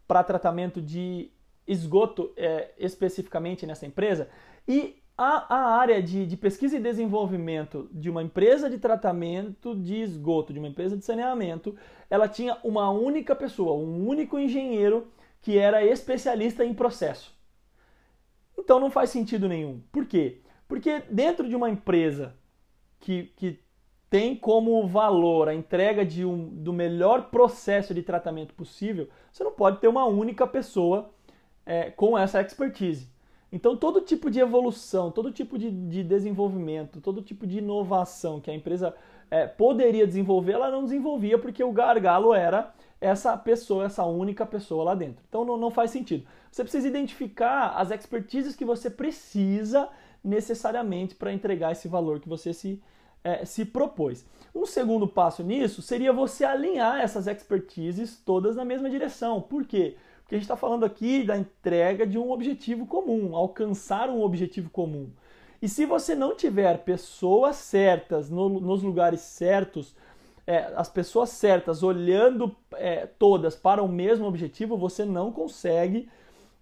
para 0.08 0.24
tratamento 0.24 0.82
de 0.82 1.30
esgoto 1.68 2.32
é, 2.36 2.72
especificamente 2.78 3.66
nessa 3.66 3.86
empresa. 3.86 4.30
E 4.68 5.01
a, 5.22 5.46
a 5.48 5.76
área 5.76 6.02
de, 6.02 6.26
de, 6.26 6.36
pesquisa 6.36 6.78
e 6.78 6.80
desenvolvimento 6.80 7.88
de 7.92 8.10
uma 8.10 8.24
empresa 8.24 8.68
de 8.68 8.80
tratamento 8.80 9.76
de 9.76 10.02
esgoto, 10.02 10.52
de 10.52 10.58
uma 10.58 10.68
empresa 10.68 10.98
de 10.98 11.06
saneamento, 11.06 11.76
ela 12.10 12.28
tinha 12.28 12.58
uma 12.64 12.90
única 12.90 13.36
pessoa, 13.36 13.74
um 13.74 14.08
único 14.08 14.40
engenheiro 14.40 15.08
que 15.40 15.60
era 15.60 15.86
especialista 15.86 16.66
em 16.66 16.74
processo. 16.74 17.38
Então 18.58 18.80
não 18.80 18.90
faz 18.90 19.12
sentido 19.12 19.48
nenhum. 19.48 19.80
Por 19.92 20.08
quê? 20.08 20.42
Porque 20.68 21.04
dentro 21.12 21.48
de 21.48 21.56
uma 21.56 21.70
empresa 21.70 22.36
que, 23.00 23.32
que 23.36 23.60
tem 24.10 24.36
como 24.36 24.88
valor 24.88 25.50
a 25.50 25.54
entrega 25.54 26.04
de 26.04 26.26
um, 26.26 26.50
do 26.50 26.74
melhor 26.74 27.30
processo 27.30 27.94
de 27.94 28.02
tratamento 28.02 28.56
possível, 28.56 29.08
você 29.32 29.44
não 29.44 29.52
pode 29.52 29.78
ter 29.78 29.88
uma 29.88 30.06
única 30.06 30.48
pessoa 30.48 31.14
é, 31.64 31.92
com 31.92 32.18
essa 32.18 32.42
expertise. 32.42 33.08
Então, 33.52 33.76
todo 33.76 34.02
tipo 34.02 34.32
de 34.32 34.40
evolução, 34.40 35.12
todo 35.12 35.32
tipo 35.32 35.58
de, 35.58 35.70
de 35.70 36.04
desenvolvimento, 36.04 37.02
todo 37.02 37.22
tipo 37.22 37.46
de 37.46 37.58
inovação 37.58 38.40
que 38.40 38.50
a 38.50 38.54
empresa 38.56 38.96
é, 39.30 39.46
poderia 39.46 40.08
desenvolver, 40.08 40.54
ela 40.54 40.72
não 40.72 40.84
desenvolvia 40.84 41.38
porque 41.38 41.64
o 41.64 41.72
gargalo 41.72 42.34
era 42.34 42.74
essa 43.00 43.36
pessoa, 43.36 43.86
essa 43.86 44.06
única 44.06 44.46
pessoa 44.46 44.84
lá 44.86 44.96
dentro. 44.96 45.24
Então, 45.28 45.44
não, 45.44 45.58
não 45.58 45.72
faz 45.72 45.92
sentido. 45.92 46.26
Você 46.52 46.64
precisa 46.64 46.88
identificar 46.88 47.70
as 47.76 47.92
expertises 47.92 48.56
que 48.56 48.64
você 48.64 48.90
precisa 48.90 49.90
necessariamente 50.24 51.16
para 51.16 51.34
entregar 51.34 51.72
esse 51.72 51.88
valor 51.88 52.20
que 52.20 52.30
você 52.30 52.54
se, 52.54 52.82
é, 53.24 53.44
se 53.44 53.66
propôs. 53.66 54.26
Um 54.54 54.66
segundo 54.66 55.08
passo 55.08 55.44
nisso 55.44 55.82
seria 55.82 56.14
você 56.14 56.46
alinhar 56.46 57.02
essas 57.02 57.28
expertises 57.28 58.22
todas 58.24 58.56
na 58.56 58.64
mesma 58.64 58.90
direção. 58.90 59.42
Por 59.42 59.66
quê? 59.66 59.96
Porque 59.96 60.11
a 60.36 60.38
gente 60.38 60.46
está 60.46 60.56
falando 60.56 60.86
aqui 60.86 61.24
da 61.24 61.38
entrega 61.38 62.06
de 62.06 62.18
um 62.18 62.32
objetivo 62.32 62.86
comum, 62.86 63.36
alcançar 63.36 64.10
um 64.10 64.22
objetivo 64.22 64.70
comum. 64.70 65.10
E 65.62 65.70
se 65.70 65.86
você 65.86 66.16
não 66.16 66.36
tiver 66.36 66.80
pessoas 66.80 67.56
certas 67.58 68.30
no, 68.30 68.50
nos 68.50 68.82
lugares 68.82 69.22
certos, 69.22 69.96
é, 70.48 70.74
as 70.76 70.90
pessoas 70.90 71.30
certas 71.30 71.84
olhando 71.84 72.56
é, 72.74 73.06
todas 73.06 73.56
para 73.56 73.84
o 73.84 73.88
mesmo 73.88 74.26
objetivo, 74.26 74.76
você 74.76 75.06
não 75.06 75.32
consegue 75.32 76.10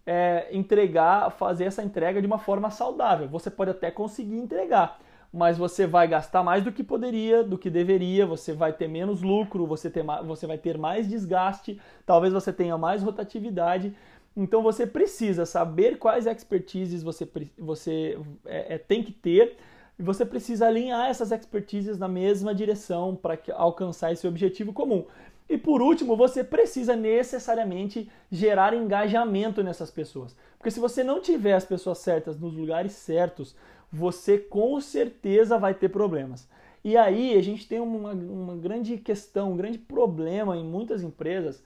é, 0.05 0.47
entregar, 0.51 1.31
fazer 1.31 1.65
essa 1.65 1.83
entrega 1.83 2.19
de 2.19 2.27
uma 2.27 2.39
forma 2.39 2.69
saudável. 2.71 3.27
Você 3.29 3.49
pode 3.49 3.71
até 3.71 3.89
conseguir 3.89 4.37
entregar, 4.37 4.99
mas 5.31 5.57
você 5.57 5.85
vai 5.85 6.07
gastar 6.07 6.43
mais 6.43 6.63
do 6.63 6.71
que 6.71 6.83
poderia, 6.83 7.43
do 7.43 7.57
que 7.57 7.69
deveria, 7.69 8.25
você 8.25 8.51
vai 8.51 8.73
ter 8.73 8.87
menos 8.87 9.21
lucro, 9.21 9.65
você, 9.67 9.89
ter, 9.89 10.03
você 10.25 10.47
vai 10.47 10.57
ter 10.57 10.77
mais 10.77 11.07
desgaste, 11.07 11.79
talvez 12.05 12.33
você 12.33 12.51
tenha 12.51 12.77
mais 12.77 13.03
rotatividade. 13.03 13.95
Então 14.35 14.63
você 14.63 14.87
precisa 14.87 15.45
saber 15.45 15.97
quais 15.97 16.25
expertises 16.25 17.03
você, 17.03 17.27
você 17.57 18.17
é, 18.45 18.75
é, 18.75 18.77
tem 18.77 19.03
que 19.03 19.11
ter 19.11 19.57
e 19.99 20.03
você 20.03 20.25
precisa 20.25 20.67
alinhar 20.67 21.09
essas 21.09 21.31
expertises 21.31 21.97
na 21.97 22.07
mesma 22.07 22.55
direção 22.55 23.15
para 23.15 23.37
alcançar 23.53 24.11
esse 24.11 24.27
objetivo 24.27 24.73
comum. 24.73 25.05
E 25.49 25.57
por 25.57 25.81
último, 25.81 26.15
você 26.15 26.43
precisa 26.43 26.95
necessariamente 26.95 28.09
gerar 28.31 28.73
engajamento 28.73 29.63
nessas 29.63 29.89
pessoas. 29.89 30.35
Porque 30.57 30.69
se 30.69 30.79
você 30.79 31.03
não 31.03 31.19
tiver 31.19 31.53
as 31.53 31.65
pessoas 31.65 31.97
certas 31.97 32.39
nos 32.39 32.53
lugares 32.53 32.91
certos, 32.91 33.55
você 33.91 34.37
com 34.37 34.79
certeza 34.79 35.57
vai 35.57 35.73
ter 35.73 35.89
problemas. 35.89 36.47
E 36.83 36.95
aí 36.95 37.37
a 37.37 37.41
gente 37.41 37.67
tem 37.67 37.79
uma, 37.79 38.13
uma 38.13 38.55
grande 38.55 38.97
questão, 38.97 39.51
um 39.51 39.57
grande 39.57 39.77
problema 39.77 40.55
em 40.55 40.63
muitas 40.63 41.03
empresas, 41.03 41.63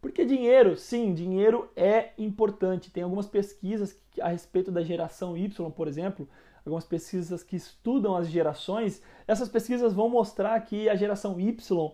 porque 0.00 0.24
dinheiro, 0.24 0.76
sim, 0.76 1.14
dinheiro 1.14 1.70
é 1.76 2.10
importante. 2.18 2.90
Tem 2.90 3.02
algumas 3.02 3.26
pesquisas 3.26 3.98
a 4.20 4.28
respeito 4.28 4.70
da 4.70 4.82
geração 4.82 5.36
Y, 5.36 5.70
por 5.70 5.88
exemplo, 5.88 6.28
algumas 6.64 6.84
pesquisas 6.84 7.42
que 7.42 7.56
estudam 7.56 8.16
as 8.16 8.28
gerações. 8.28 9.02
Essas 9.26 9.48
pesquisas 9.48 9.92
vão 9.92 10.08
mostrar 10.08 10.58
que 10.60 10.88
a 10.88 10.96
geração 10.96 11.40
Y 11.40 11.92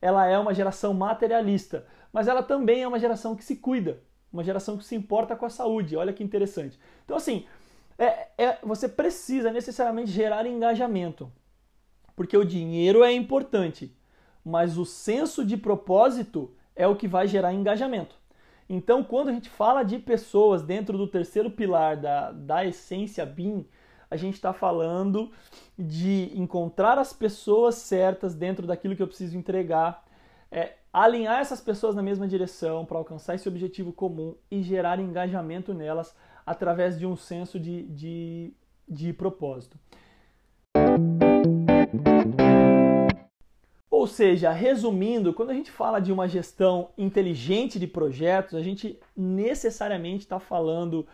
ela 0.00 0.26
é 0.26 0.38
uma 0.38 0.54
geração 0.54 0.94
materialista, 0.94 1.86
mas 2.12 2.28
ela 2.28 2.42
também 2.42 2.82
é 2.82 2.88
uma 2.88 2.98
geração 2.98 3.34
que 3.34 3.44
se 3.44 3.56
cuida, 3.56 4.00
uma 4.32 4.44
geração 4.44 4.76
que 4.76 4.84
se 4.84 4.94
importa 4.94 5.34
com 5.34 5.46
a 5.46 5.50
saúde. 5.50 5.96
Olha 5.96 6.12
que 6.12 6.22
interessante. 6.22 6.78
Então, 7.04 7.16
assim, 7.16 7.46
é, 7.98 8.28
é, 8.38 8.58
você 8.62 8.88
precisa 8.88 9.50
necessariamente 9.50 10.10
gerar 10.10 10.46
engajamento, 10.46 11.30
porque 12.14 12.36
o 12.36 12.44
dinheiro 12.44 13.02
é 13.02 13.12
importante, 13.12 13.92
mas 14.44 14.78
o 14.78 14.84
senso 14.84 15.44
de 15.44 15.56
propósito 15.56 16.54
é 16.76 16.86
o 16.86 16.94
que 16.94 17.08
vai 17.08 17.26
gerar 17.26 17.52
engajamento. 17.52 18.16
Então, 18.68 19.02
quando 19.02 19.30
a 19.30 19.32
gente 19.32 19.48
fala 19.48 19.82
de 19.82 19.98
pessoas 19.98 20.62
dentro 20.62 20.96
do 20.96 21.08
terceiro 21.08 21.50
pilar 21.50 21.96
da, 21.96 22.30
da 22.30 22.64
essência 22.64 23.26
BIM, 23.26 23.66
a 24.10 24.16
gente 24.16 24.34
está 24.34 24.52
falando 24.52 25.30
de 25.78 26.30
encontrar 26.34 26.98
as 26.98 27.12
pessoas 27.12 27.74
certas 27.76 28.34
dentro 28.34 28.66
daquilo 28.66 28.94
que 28.94 29.02
eu 29.02 29.08
preciso 29.08 29.36
entregar, 29.36 30.04
é, 30.50 30.74
alinhar 30.92 31.40
essas 31.40 31.60
pessoas 31.60 31.94
na 31.94 32.02
mesma 32.02 32.28
direção 32.28 32.84
para 32.84 32.98
alcançar 32.98 33.34
esse 33.34 33.48
objetivo 33.48 33.92
comum 33.92 34.34
e 34.50 34.62
gerar 34.62 34.98
engajamento 34.98 35.74
nelas 35.74 36.14
através 36.48 36.98
de 36.98 37.06
um 37.06 37.16
senso 37.16 37.60
de, 37.60 37.82
de, 37.84 38.52
de 38.88 39.12
propósito. 39.12 39.78
Ou 43.90 44.06
seja, 44.06 44.50
resumindo, 44.52 45.34
quando 45.34 45.50
a 45.50 45.54
gente 45.54 45.70
fala 45.70 46.00
de 46.00 46.12
uma 46.12 46.28
gestão 46.28 46.90
inteligente 46.96 47.78
de 47.78 47.86
projetos, 47.86 48.54
a 48.54 48.62
gente 48.62 48.98
necessariamente 49.16 50.24
está 50.24 50.38
falando 50.38 51.06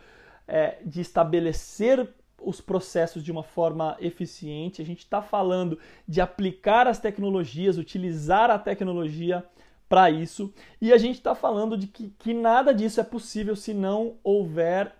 é, 0.47 0.77
de 0.85 1.01
estabelecer 1.01 2.07
os 2.41 2.61
processos 2.61 3.23
de 3.23 3.31
uma 3.31 3.43
forma 3.43 3.97
eficiente, 3.99 4.81
a 4.81 4.85
gente 4.85 4.99
está 4.99 5.21
falando 5.21 5.79
de 6.07 6.21
aplicar 6.21 6.87
as 6.87 6.99
tecnologias, 6.99 7.77
utilizar 7.77 8.51
a 8.51 8.59
tecnologia 8.59 9.43
para 9.89 10.09
isso, 10.09 10.53
e 10.81 10.93
a 10.93 10.97
gente 10.97 11.15
está 11.15 11.33
falando 11.35 11.77
de 11.77 11.87
que, 11.87 12.13
que, 12.19 12.33
nada 12.33 12.73
disso 12.73 12.99
é 12.99 13.03
possível 13.03 13.55
se 13.55 13.73
não 13.73 14.15
houver 14.23 14.93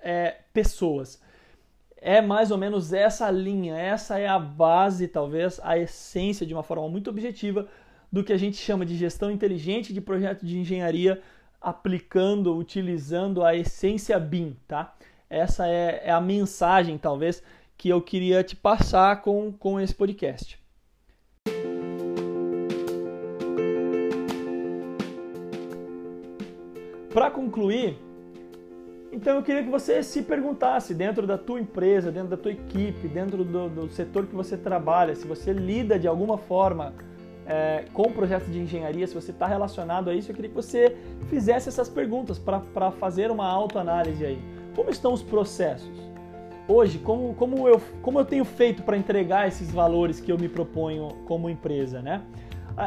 é, 0.00 0.36
pessoas. 0.52 1.20
É 1.96 2.20
mais 2.20 2.50
ou 2.50 2.58
menos 2.58 2.92
essa 2.92 3.30
linha, 3.30 3.76
essa 3.76 4.18
é 4.18 4.28
a 4.28 4.38
base, 4.38 5.08
talvez, 5.08 5.60
a 5.62 5.76
essência 5.76 6.46
de 6.46 6.54
uma 6.54 6.62
forma 6.62 6.88
muito 6.88 7.10
objetiva 7.10 7.66
do 8.10 8.22
que 8.22 8.32
a 8.32 8.36
gente 8.38 8.56
chama 8.56 8.86
de 8.86 8.96
gestão 8.96 9.30
inteligente 9.30 9.92
de 9.92 10.00
projeto 10.00 10.46
de 10.46 10.58
engenharia, 10.58 11.20
aplicando, 11.60 12.56
utilizando 12.56 13.44
a 13.44 13.54
essência 13.54 14.18
BIM, 14.18 14.56
tá? 14.66 14.94
essa 15.28 15.66
é, 15.66 16.02
é 16.04 16.10
a 16.10 16.20
mensagem, 16.20 16.96
talvez, 16.96 17.42
que 17.76 17.88
eu 17.88 18.00
queria 18.00 18.42
te 18.42 18.56
passar 18.56 19.22
com, 19.22 19.52
com 19.52 19.80
esse 19.80 19.94
podcast. 19.94 20.58
Para 27.12 27.30
concluir, 27.30 27.98
então 29.18 29.34
eu 29.34 29.42
queria 29.42 29.64
que 29.64 29.68
você 29.68 30.00
se 30.00 30.22
perguntasse 30.22 30.94
dentro 30.94 31.26
da 31.26 31.36
tua 31.36 31.58
empresa, 31.58 32.12
dentro 32.12 32.28
da 32.28 32.36
tua 32.36 32.52
equipe, 32.52 33.08
dentro 33.08 33.44
do, 33.44 33.68
do 33.68 33.88
setor 33.88 34.26
que 34.26 34.34
você 34.34 34.56
trabalha, 34.56 35.12
se 35.16 35.26
você 35.26 35.52
lida 35.52 35.98
de 35.98 36.06
alguma 36.06 36.38
forma 36.38 36.94
é, 37.44 37.86
com 37.92 38.12
projetos 38.12 38.52
de 38.52 38.60
engenharia, 38.60 39.08
se 39.08 39.14
você 39.16 39.32
está 39.32 39.44
relacionado 39.48 40.08
a 40.08 40.14
isso, 40.14 40.30
eu 40.30 40.36
queria 40.36 40.48
que 40.48 40.54
você 40.54 40.96
fizesse 41.28 41.68
essas 41.68 41.88
perguntas 41.88 42.38
para 42.38 42.92
fazer 42.92 43.28
uma 43.32 43.48
autoanálise 43.48 44.24
aí. 44.24 44.38
Como 44.76 44.88
estão 44.88 45.12
os 45.12 45.22
processos? 45.24 45.98
Hoje, 46.68 47.00
como, 47.00 47.34
como, 47.34 47.66
eu, 47.66 47.82
como 48.00 48.20
eu 48.20 48.24
tenho 48.24 48.44
feito 48.44 48.84
para 48.84 48.96
entregar 48.96 49.48
esses 49.48 49.68
valores 49.68 50.20
que 50.20 50.30
eu 50.30 50.38
me 50.38 50.48
proponho 50.48 51.08
como 51.26 51.50
empresa, 51.50 52.00
né? 52.00 52.22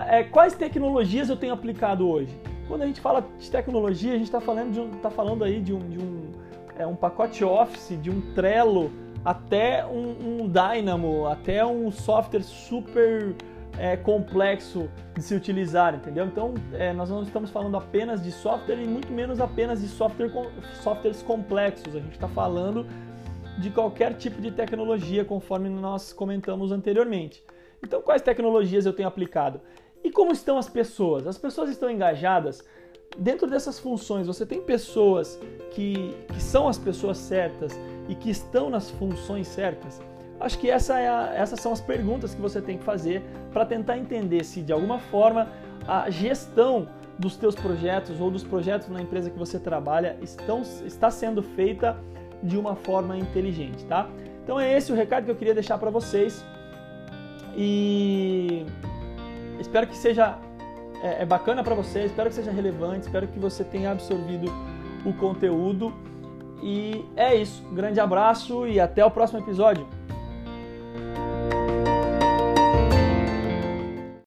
É, 0.07 0.23
quais 0.23 0.53
tecnologias 0.53 1.27
eu 1.27 1.35
tenho 1.35 1.51
aplicado 1.51 2.07
hoje? 2.07 2.33
Quando 2.71 2.83
a 2.83 2.87
gente 2.87 3.01
fala 3.01 3.27
de 3.37 3.51
tecnologia, 3.51 4.13
a 4.13 4.17
gente 4.17 4.27
está 4.27 4.39
falando, 4.39 4.71
de 4.71 4.79
um, 4.79 4.89
tá 4.91 5.09
falando 5.09 5.43
aí 5.43 5.59
de 5.59 5.73
um, 5.73 5.79
de 5.89 5.99
um, 5.99 6.31
é, 6.79 6.87
um 6.87 6.95
pacote 6.95 7.43
Office, 7.43 8.01
de 8.01 8.09
um 8.09 8.33
Trello, 8.33 8.89
até 9.25 9.85
um, 9.85 10.43
um 10.45 10.47
Dynamo, 10.47 11.27
até 11.27 11.65
um 11.65 11.91
software 11.91 12.43
super 12.43 13.35
é, 13.77 13.97
complexo 13.97 14.89
de 15.13 15.21
se 15.21 15.35
utilizar, 15.35 15.93
entendeu? 15.95 16.25
Então, 16.25 16.53
é, 16.71 16.93
nós 16.93 17.09
não 17.09 17.23
estamos 17.23 17.49
falando 17.49 17.75
apenas 17.75 18.23
de 18.23 18.31
software 18.31 18.81
e 18.81 18.87
muito 18.87 19.11
menos 19.11 19.41
apenas 19.41 19.81
de 19.81 19.89
software, 19.89 20.31
softwares 20.81 21.21
complexos. 21.21 21.93
A 21.93 21.99
gente 21.99 22.13
está 22.13 22.29
falando 22.29 22.87
de 23.57 23.69
qualquer 23.69 24.13
tipo 24.13 24.41
de 24.41 24.49
tecnologia, 24.49 25.25
conforme 25.25 25.67
nós 25.67 26.13
comentamos 26.13 26.71
anteriormente. 26.71 27.43
Então, 27.83 28.01
quais 28.01 28.21
tecnologias 28.21 28.85
eu 28.85 28.93
tenho 28.93 29.09
aplicado? 29.09 29.59
E 30.03 30.11
como 30.11 30.31
estão 30.31 30.57
as 30.57 30.67
pessoas? 30.67 31.27
As 31.27 31.37
pessoas 31.37 31.69
estão 31.69 31.89
engajadas? 31.89 32.63
Dentro 33.17 33.47
dessas 33.47 33.77
funções, 33.77 34.25
você 34.25 34.45
tem 34.45 34.61
pessoas 34.61 35.39
que, 35.71 36.15
que 36.33 36.41
são 36.41 36.67
as 36.67 36.77
pessoas 36.77 37.17
certas 37.17 37.77
e 38.07 38.15
que 38.15 38.29
estão 38.29 38.69
nas 38.69 38.89
funções 38.89 39.47
certas? 39.47 40.01
Acho 40.39 40.57
que 40.57 40.69
essa 40.69 40.99
é 40.99 41.07
a, 41.07 41.33
essas 41.35 41.59
são 41.59 41.71
as 41.71 41.81
perguntas 41.81 42.33
que 42.33 42.41
você 42.41 42.59
tem 42.61 42.77
que 42.77 42.83
fazer 42.83 43.21
para 43.51 43.65
tentar 43.65 43.97
entender 43.97 44.43
se 44.43 44.61
de 44.61 44.73
alguma 44.73 44.97
forma 44.97 45.47
a 45.87 46.09
gestão 46.09 46.87
dos 47.19 47.35
teus 47.35 47.53
projetos 47.53 48.19
ou 48.19 48.31
dos 48.31 48.43
projetos 48.43 48.89
na 48.89 49.01
empresa 49.01 49.29
que 49.29 49.37
você 49.37 49.59
trabalha 49.59 50.17
estão, 50.21 50.63
está 50.85 51.11
sendo 51.11 51.43
feita 51.43 51.95
de 52.41 52.57
uma 52.57 52.75
forma 52.75 53.15
inteligente, 53.15 53.85
tá? 53.85 54.09
Então 54.43 54.59
é 54.59 54.75
esse 54.75 54.91
o 54.91 54.95
recado 54.95 55.25
que 55.25 55.31
eu 55.31 55.35
queria 55.35 55.53
deixar 55.53 55.77
para 55.77 55.91
vocês 55.91 56.43
e 57.55 58.65
espero 59.61 59.87
que 59.87 59.95
seja 59.95 60.37
é, 61.01 61.23
é 61.23 61.25
bacana 61.25 61.63
para 61.63 61.73
você, 61.73 62.05
espero 62.05 62.29
que 62.29 62.35
seja 62.35 62.51
relevante, 62.51 63.07
espero 63.07 63.27
que 63.27 63.39
você 63.39 63.63
tenha 63.63 63.91
absorvido 63.91 64.51
o 65.05 65.13
conteúdo 65.13 65.93
e 66.61 67.03
é 67.15 67.35
isso. 67.35 67.63
Grande 67.71 67.99
abraço 67.99 68.67
e 68.67 68.79
até 68.79 69.03
o 69.03 69.09
próximo 69.09 69.39
episódio. 69.39 69.87